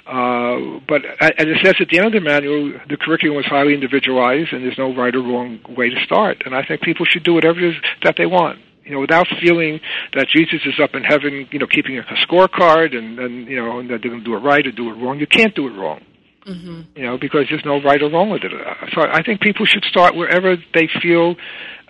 [0.07, 3.75] Uh, but as it says at the end of the manual, the curriculum was highly
[3.75, 6.43] individualized and there's no right or wrong way to start.
[6.47, 8.61] And I think people should do whatever it is that they want.
[8.85, 9.81] You know, without feeling
[10.15, 13.81] that Jesus is up in heaven, you know, keeping a scorecard and, and you know,
[13.81, 15.19] and that they're going to do it right or do it wrong.
[15.19, 16.03] You can't do it wrong.
[16.47, 16.83] Mm-hmm.
[16.95, 18.53] You know, because there's no right or wrong with it.
[18.95, 21.35] So I think people should start wherever they feel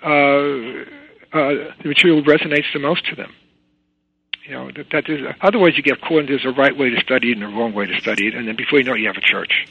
[0.03, 0.89] uh,
[1.37, 3.31] uh, the material resonates the most to them.
[4.47, 7.32] You know, that, that is, otherwise you get caught there's a right way to study
[7.32, 9.09] it and a wrong way to study it, and then before you know it, you
[9.09, 9.66] have a church.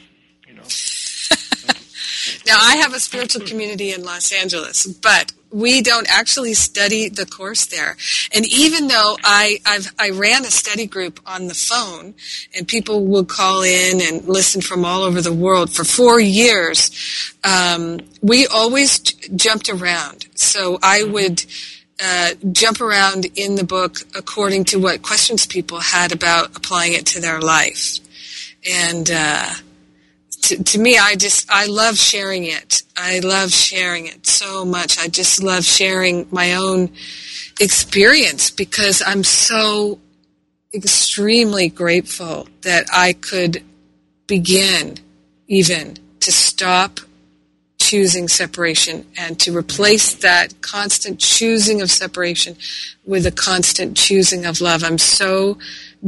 [0.46, 0.62] You know.
[2.46, 7.24] now, I have a spiritual community in Los Angeles, but we don't actually study the
[7.24, 7.96] course there.
[8.34, 12.14] And even though I I've, i ran a study group on the phone,
[12.54, 17.32] and people would call in and listen from all over the world for four years,
[17.44, 20.26] um, we always jumped around.
[20.34, 21.44] So I would.
[22.02, 27.06] Uh, jump around in the book according to what questions people had about applying it
[27.06, 27.98] to their life.
[28.70, 29.48] And uh,
[30.42, 32.82] to, to me, I just, I love sharing it.
[32.96, 34.98] I love sharing it so much.
[34.98, 36.90] I just love sharing my own
[37.60, 39.98] experience because I'm so
[40.74, 43.62] extremely grateful that I could
[44.26, 44.98] begin
[45.46, 47.00] even to stop
[47.88, 52.56] choosing separation and to replace that constant choosing of separation
[53.04, 54.82] with a constant choosing of love.
[54.82, 55.58] I'm so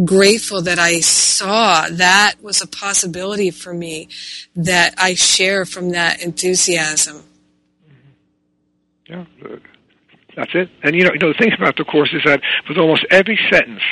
[0.05, 4.09] grateful that I saw that was a possibility for me
[4.57, 7.23] that I share from that enthusiasm.
[9.09, 9.25] Yeah,
[10.37, 10.69] that's it.
[10.83, 13.39] And you know, you know, the thing about the course is that with almost every
[13.51, 13.83] sentence,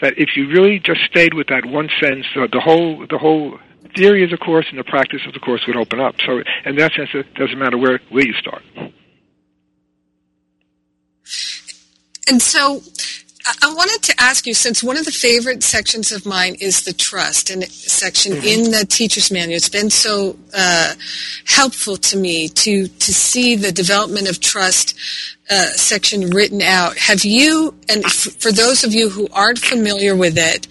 [0.00, 3.58] that if you really just stayed with that one sentence, uh, the whole the whole
[3.96, 6.14] theory of the course and the practice of the course would open up.
[6.24, 8.62] So, in that sense, it doesn't matter where where you start.
[12.28, 12.82] And so,
[13.62, 16.92] I wanted to ask you, since one of the favorite sections of mine is the
[16.92, 18.46] trust and section mm-hmm.
[18.46, 20.94] in the teacher's manual, it's been so uh,
[21.44, 24.98] helpful to me to to see the development of trust
[25.48, 26.96] uh, section written out.
[26.98, 30.66] Have you, and f- for those of you who aren't familiar with it,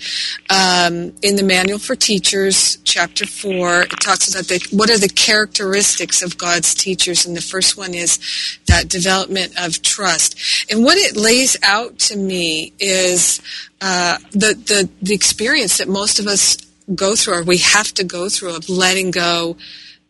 [0.49, 5.07] um, in the Manual for Teachers, Chapter 4, it talks about the, what are the
[5.07, 8.19] characteristics of God's teachers, and the first one is
[8.67, 10.37] that development of trust.
[10.69, 13.41] And what it lays out to me is
[13.79, 16.57] uh, the, the, the experience that most of us
[16.93, 19.55] go through, or we have to go through, of letting go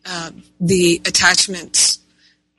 [0.04, 2.00] uh, the attachments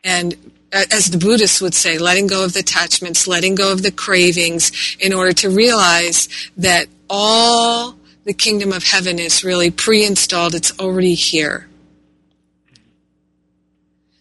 [0.04, 0.36] and
[0.72, 4.98] as the Buddhists would say, letting go of the attachments, letting go of the cravings,
[5.00, 7.96] in order to realize that all
[8.26, 11.68] the kingdom of heaven is really pre installed, it's already here.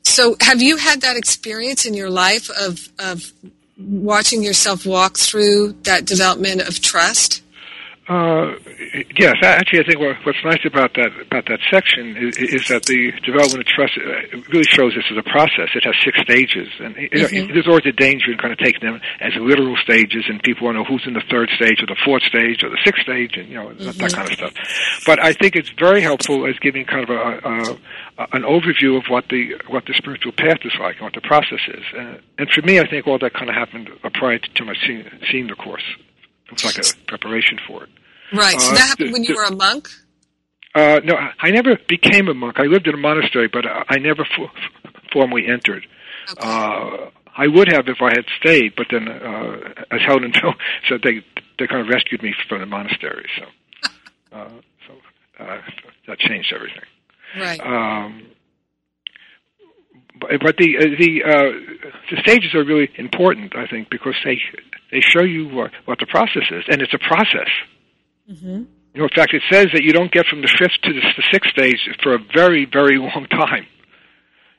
[0.05, 3.32] So, have you had that experience in your life of, of
[3.76, 7.42] watching yourself walk through that development of trust?
[8.09, 8.54] Uh,
[9.18, 12.84] yes, actually, I think what, what's nice about that about that section is, is that
[12.84, 15.70] the development of trust uh, really shows this as a process.
[15.74, 17.52] It has six stages, and mm-hmm.
[17.52, 20.76] there's always a danger in kind of taking them as literal stages, and people want
[20.76, 23.36] to know who's in the third stage, or the fourth stage, or the sixth stage,
[23.36, 23.84] and you know mm-hmm.
[23.84, 24.52] that, that kind of stuff.
[25.04, 28.96] But I think it's very helpful as giving kind of a, a, a an overview
[28.96, 31.82] of what the what the spiritual path is like, and what the process is.
[31.90, 35.11] Uh, and for me, I think all that kind of happened prior to my seeing,
[35.28, 35.82] seeing the course.
[36.53, 37.90] It's like a preparation for it.
[38.32, 38.61] Right.
[38.61, 39.88] So uh, that happened when you were a monk.
[40.74, 42.59] Uh, no, I never became a monk.
[42.59, 44.26] I lived in a monastery, but I never
[45.12, 45.86] formally entered.
[46.30, 46.47] Okay.
[46.47, 49.57] Uh, I would have if I had stayed, but then, uh,
[49.90, 50.32] as Helen
[50.88, 51.24] said, they
[51.59, 53.26] they kind of rescued me from the monastery.
[53.38, 53.88] So,
[54.36, 54.49] uh,
[54.86, 55.61] so uh,
[56.09, 56.84] that changed everything.
[57.38, 57.61] Right.
[57.61, 58.26] Um,
[60.20, 64.38] but, but the uh, the uh, the stages are really important, I think, because they
[64.91, 67.51] they show you what, what the process is, and it's a process.
[68.30, 68.64] Mm-hmm.
[68.95, 71.01] You know, in fact, it says that you don't get from the fifth to the,
[71.01, 73.66] the sixth stage for a very, very long time.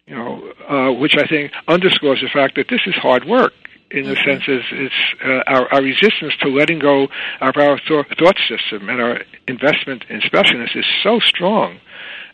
[0.06, 3.54] You know, uh, which I think underscores the fact that this is hard work.
[3.90, 4.10] In mm-hmm.
[4.10, 7.08] the sense, is it's uh, our, our resistance to letting go
[7.40, 11.80] of our th- thought system and our investment in specialness is so strong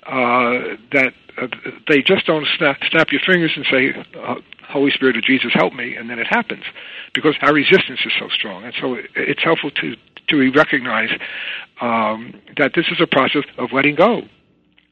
[0.06, 1.48] uh, that uh,
[1.88, 4.36] they just don't snap, snap your fingers and say, uh,
[4.70, 6.64] Holy Spirit of Jesus, help me, and then it happens,
[7.14, 8.64] because our resistance is so strong.
[8.64, 9.96] And so it, it's helpful to
[10.30, 11.10] to recognize
[11.82, 14.22] um, that this is a process of letting go.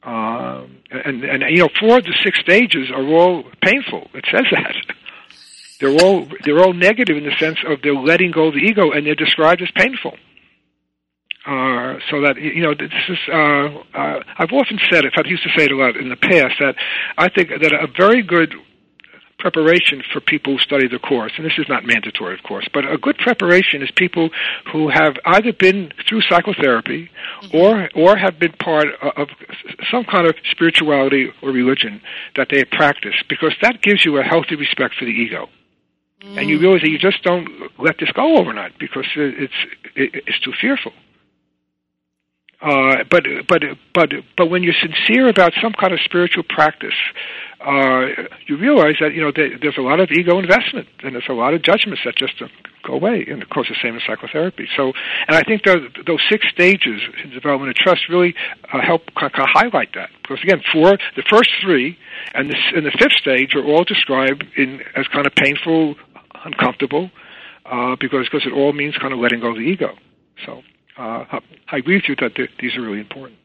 [0.04, 4.10] Um, and, and you know, four of the six stages are all painful.
[4.14, 4.76] It says that.
[5.80, 8.92] They're all they're all negative in the sense of they're letting go of the ego,
[8.92, 10.16] and they're described as painful.
[11.44, 13.18] Uh, so that you know, this is.
[13.28, 16.16] Uh, uh, I've often said, if I used to say it a lot in the
[16.16, 16.76] past, that
[17.18, 18.54] I think that a very good
[19.40, 22.86] preparation for people who study the course, and this is not mandatory, of course, but
[22.86, 24.30] a good preparation is people
[24.72, 27.58] who have either been through psychotherapy mm-hmm.
[27.58, 28.86] or or have been part
[29.18, 29.28] of
[29.90, 32.02] some kind of spirituality or religion
[32.36, 35.50] that they practice, because that gives you a healthy respect for the ego.
[36.22, 36.38] Mm.
[36.38, 36.62] And you mm.
[36.62, 39.60] realize that you just don't let this go overnight because it's
[39.96, 40.94] it's too fearful.
[42.62, 46.94] Uh, but but but but when you're sincere about some kind of spiritual practice,
[47.60, 48.06] uh,
[48.46, 51.56] you realize that you know there's a lot of ego investment and there's a lot
[51.56, 52.34] of judgments that just
[52.84, 53.26] go away.
[53.30, 54.68] And of course, the same in psychotherapy.
[54.76, 54.94] So,
[55.28, 58.36] and I think those, those six stages in development of trust really
[58.72, 60.10] uh, help kind of highlight that.
[60.22, 61.98] Because again, for the first three
[62.34, 65.96] and the and the fifth stage are all described in as kind of painful,
[66.46, 67.10] uncomfortable,
[67.66, 69.96] uh, because because it all means kind of letting go of the ego.
[70.46, 70.62] So
[70.98, 71.40] uh,
[71.70, 73.38] I agree with you that these are really important.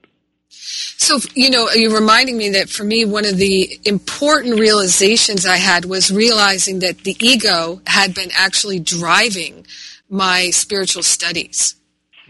[0.49, 5.57] So, you know, you're reminding me that for me, one of the important realizations I
[5.57, 9.67] had was realizing that the ego had been actually driving
[10.09, 11.77] my spiritual studies.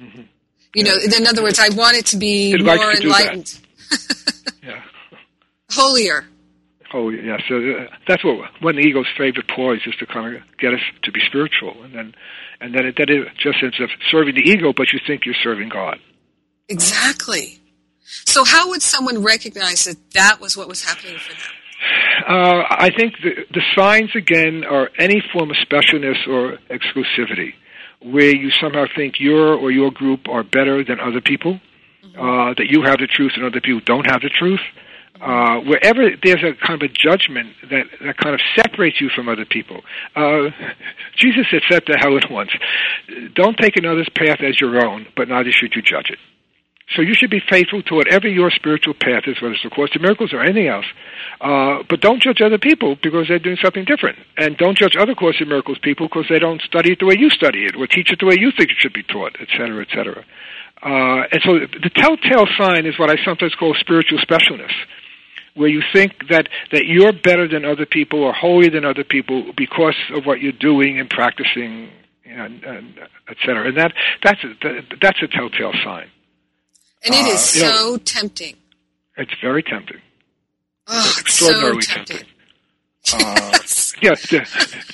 [0.00, 0.22] Mm-hmm.
[0.74, 3.58] You know, in other words, I wanted to be I'd more like enlightened.
[4.62, 4.82] yeah.
[5.70, 6.26] Holier.
[6.92, 10.36] Oh yeah, so uh, that's what one of the ego's favorite ploys is to kind
[10.36, 12.14] of get us to be spiritual, and then
[12.60, 15.34] and then it, that it just ends up serving the ego, but you think you're
[15.42, 15.98] serving God.
[16.68, 17.60] Exactly.
[18.24, 21.52] So, how would someone recognize that that was what was happening for them?
[22.28, 27.52] Uh, I think the, the signs again are any form of specialness or exclusivity,
[28.00, 31.60] where you somehow think your or your group are better than other people,
[32.04, 32.18] mm-hmm.
[32.18, 34.60] uh, that you have the truth and other people don't have the truth.
[35.20, 39.28] Uh, wherever there's a kind of a judgment that, that kind of separates you from
[39.28, 39.80] other people.
[40.14, 40.50] Uh,
[41.16, 42.50] Jesus had said to Helen once,
[43.34, 46.18] Don't take another's path as your own, but neither should you judge it.
[46.94, 49.90] So you should be faithful to whatever your spiritual path is, whether it's the Course
[49.96, 50.86] of Miracles or anything else.
[51.40, 54.18] Uh, but don't judge other people because they're doing something different.
[54.38, 57.16] And don't judge other Course of Miracles people because they don't study it the way
[57.18, 59.48] you study it or teach it the way you think it should be taught, et
[59.50, 60.24] cetera, et cetera.
[60.80, 64.72] Uh, and so the telltale sign is what I sometimes call spiritual specialness,
[65.56, 69.52] where you think that, that you're better than other people or holier than other people
[69.56, 71.90] because of what you're doing and practicing,
[72.24, 72.98] and, and
[73.28, 73.68] et cetera.
[73.68, 73.92] And that,
[74.22, 76.08] that's, a, that's a telltale sign.
[77.04, 78.56] And it is uh, so know, tempting.
[79.16, 80.00] It's very tempting.
[80.88, 82.16] Oh, extraordinarily so tempting.
[82.18, 82.32] tempting.
[83.14, 83.58] Uh,
[84.02, 84.30] yes,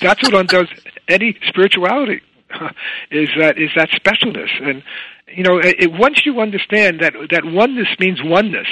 [0.01, 0.67] that's what undoes
[1.07, 2.21] any spirituality.
[3.09, 4.83] Is that is that specialness, and
[5.27, 8.67] you know, it, once you understand that that oneness means oneness,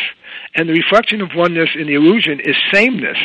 [0.56, 3.18] and the reflection of oneness in the illusion is sameness,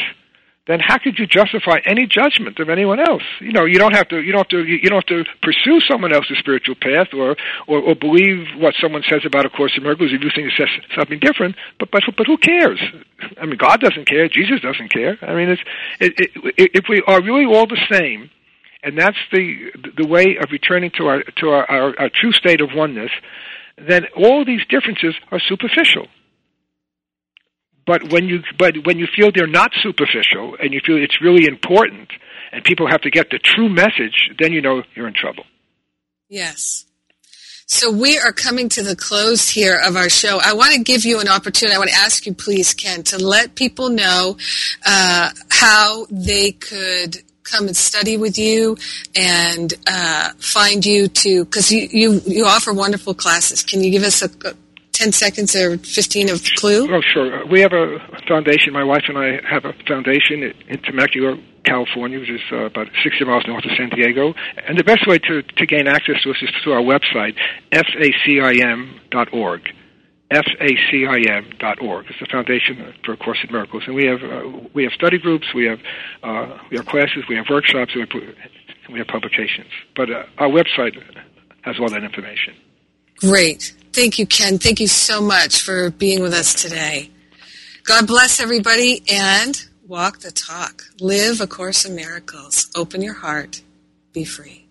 [0.66, 3.22] then how could you justify any judgment of anyone else?
[3.41, 5.79] You know, you don't have to, you don't have to, you don't have to pursue
[5.89, 7.37] someone else's spiritual path or,
[7.68, 10.55] or, or believe what someone says about A Course in Miracles if you think it
[10.59, 11.55] says something different.
[11.79, 12.81] But, but, but who cares?
[13.41, 14.29] I mean, God doesn't care.
[14.29, 15.16] Jesus doesn't care.
[15.22, 15.62] I mean, it's,
[16.01, 18.29] it, it, if we are really all the same,
[18.83, 22.61] and that's the, the way of returning to our, to our, our, our true state
[22.61, 23.11] of oneness,
[23.79, 26.09] then all these differences are superficial.
[27.87, 31.47] But when you but when you feel they're not superficial and you feel it's really
[31.47, 32.11] important
[32.53, 35.45] and people have to get the true message, then you know you're in trouble.
[36.28, 36.84] Yes.
[37.68, 40.39] So we are coming to the close here of our show.
[40.43, 41.74] I want to give you an opportunity.
[41.74, 44.37] I want to ask you, please, Ken, to let people know
[44.87, 48.76] uh, how they could come and study with you
[49.16, 53.62] and uh, find you to because you, you you offer wonderful classes.
[53.62, 54.55] Can you give us a, a
[54.97, 56.88] 10 seconds or 15 of clue?
[56.92, 57.47] Oh, sure.
[57.47, 58.72] We have a foundation.
[58.72, 63.24] My wife and I have a foundation in Temecula, California, which is uh, about 60
[63.24, 64.34] miles north of San Diego.
[64.66, 67.36] And the best way to, to gain access to us is through our website,
[67.72, 69.61] facim.org.
[70.32, 72.07] facim.org.
[72.09, 73.82] It's the foundation for A Course in Miracles.
[73.86, 75.80] And we have, uh, we have study groups, we have,
[76.22, 78.11] uh, we have classes, we have workshops, we have,
[78.90, 79.68] we have publications.
[79.94, 80.97] But uh, our website
[81.62, 82.55] has all that information.
[83.18, 83.74] Great.
[83.97, 84.59] Thank you, Ken.
[84.59, 87.11] Thank you so much for being with us today.
[87.84, 90.84] God bless everybody and walk the talk.
[91.01, 92.70] Live A Course in Miracles.
[92.76, 93.62] Open your heart.
[94.12, 94.65] Be free.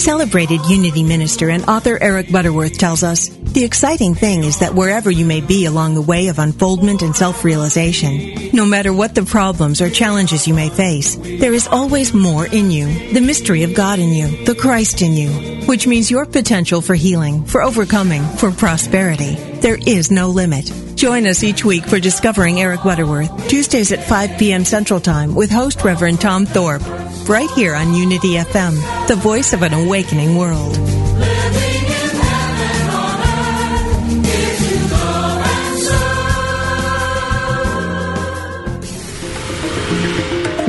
[0.05, 5.09] Celebrated Unity minister and author Eric Butterworth tells us, the exciting thing is that wherever
[5.09, 9.81] you may be along the way of unfoldment and self-realization, no matter what the problems
[9.81, 13.97] or challenges you may face, there is always more in you, the mystery of God
[13.97, 18.51] in you, the Christ in you, which means your potential for healing, for overcoming, for
[18.51, 19.33] prosperity.
[19.61, 20.71] There is no limit.
[20.95, 24.63] Join us each week for Discovering Eric Butterworth, Tuesdays at 5 p.m.
[24.63, 26.87] Central Time with host Reverend Tom Thorpe
[27.27, 30.94] right here on Unity FM, the voice of an awakening world.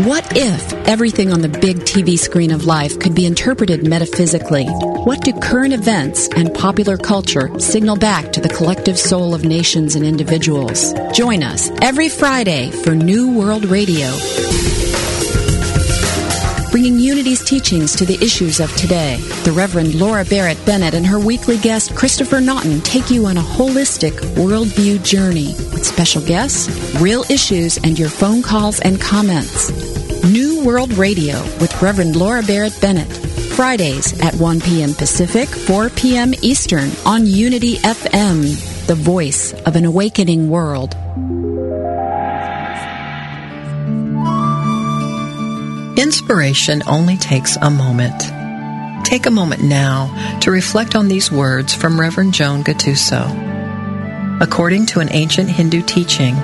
[0.06, 4.64] What if everything on the big TV screen of life could be interpreted metaphysically?
[4.64, 9.96] What do current events and popular culture signal back to the collective soul of nations
[9.96, 10.94] and individuals?
[11.12, 14.06] Join us every Friday for New World Radio
[16.70, 19.16] bringing Unity's teachings to the issues of today.
[19.44, 23.40] The Reverend Laura Barrett Bennett and her weekly guest Christopher Naughton take you on a
[23.40, 26.68] holistic worldview journey with special guests,
[27.00, 29.95] real issues, and your phone calls and comments.
[30.24, 33.10] New World Radio with Reverend Laura Barrett Bennett.
[33.56, 34.92] Fridays at 1 p.m.
[34.92, 36.34] Pacific, 4 p.m.
[36.42, 40.94] Eastern on Unity FM, the voice of an awakening world.
[45.98, 48.20] Inspiration only takes a moment.
[49.06, 54.42] Take a moment now to reflect on these words from Reverend Joan Gattuso.
[54.42, 56.34] According to an ancient Hindu teaching,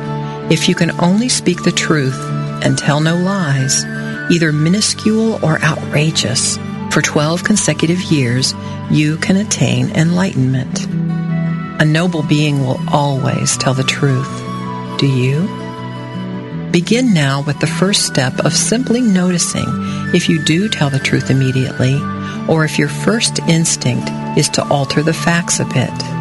[0.51, 2.19] if you can only speak the truth
[2.65, 3.85] and tell no lies,
[4.31, 6.59] either minuscule or outrageous,
[6.93, 8.55] for 12 consecutive years,
[8.91, 10.87] you can attain enlightenment.
[11.81, 14.29] A noble being will always tell the truth.
[14.99, 15.49] Do you?
[16.71, 19.65] Begin now with the first step of simply noticing
[20.15, 21.99] if you do tell the truth immediately
[22.49, 26.12] or if your first instinct is to alter the facts a bit.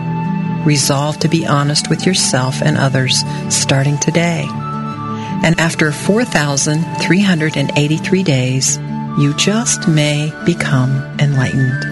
[0.65, 4.47] Resolve to be honest with yourself and others starting today.
[5.43, 8.77] And after 4,383 days,
[9.17, 11.83] you just may become enlightened.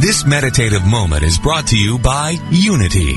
[0.00, 3.16] This meditative moment is brought to you by Unity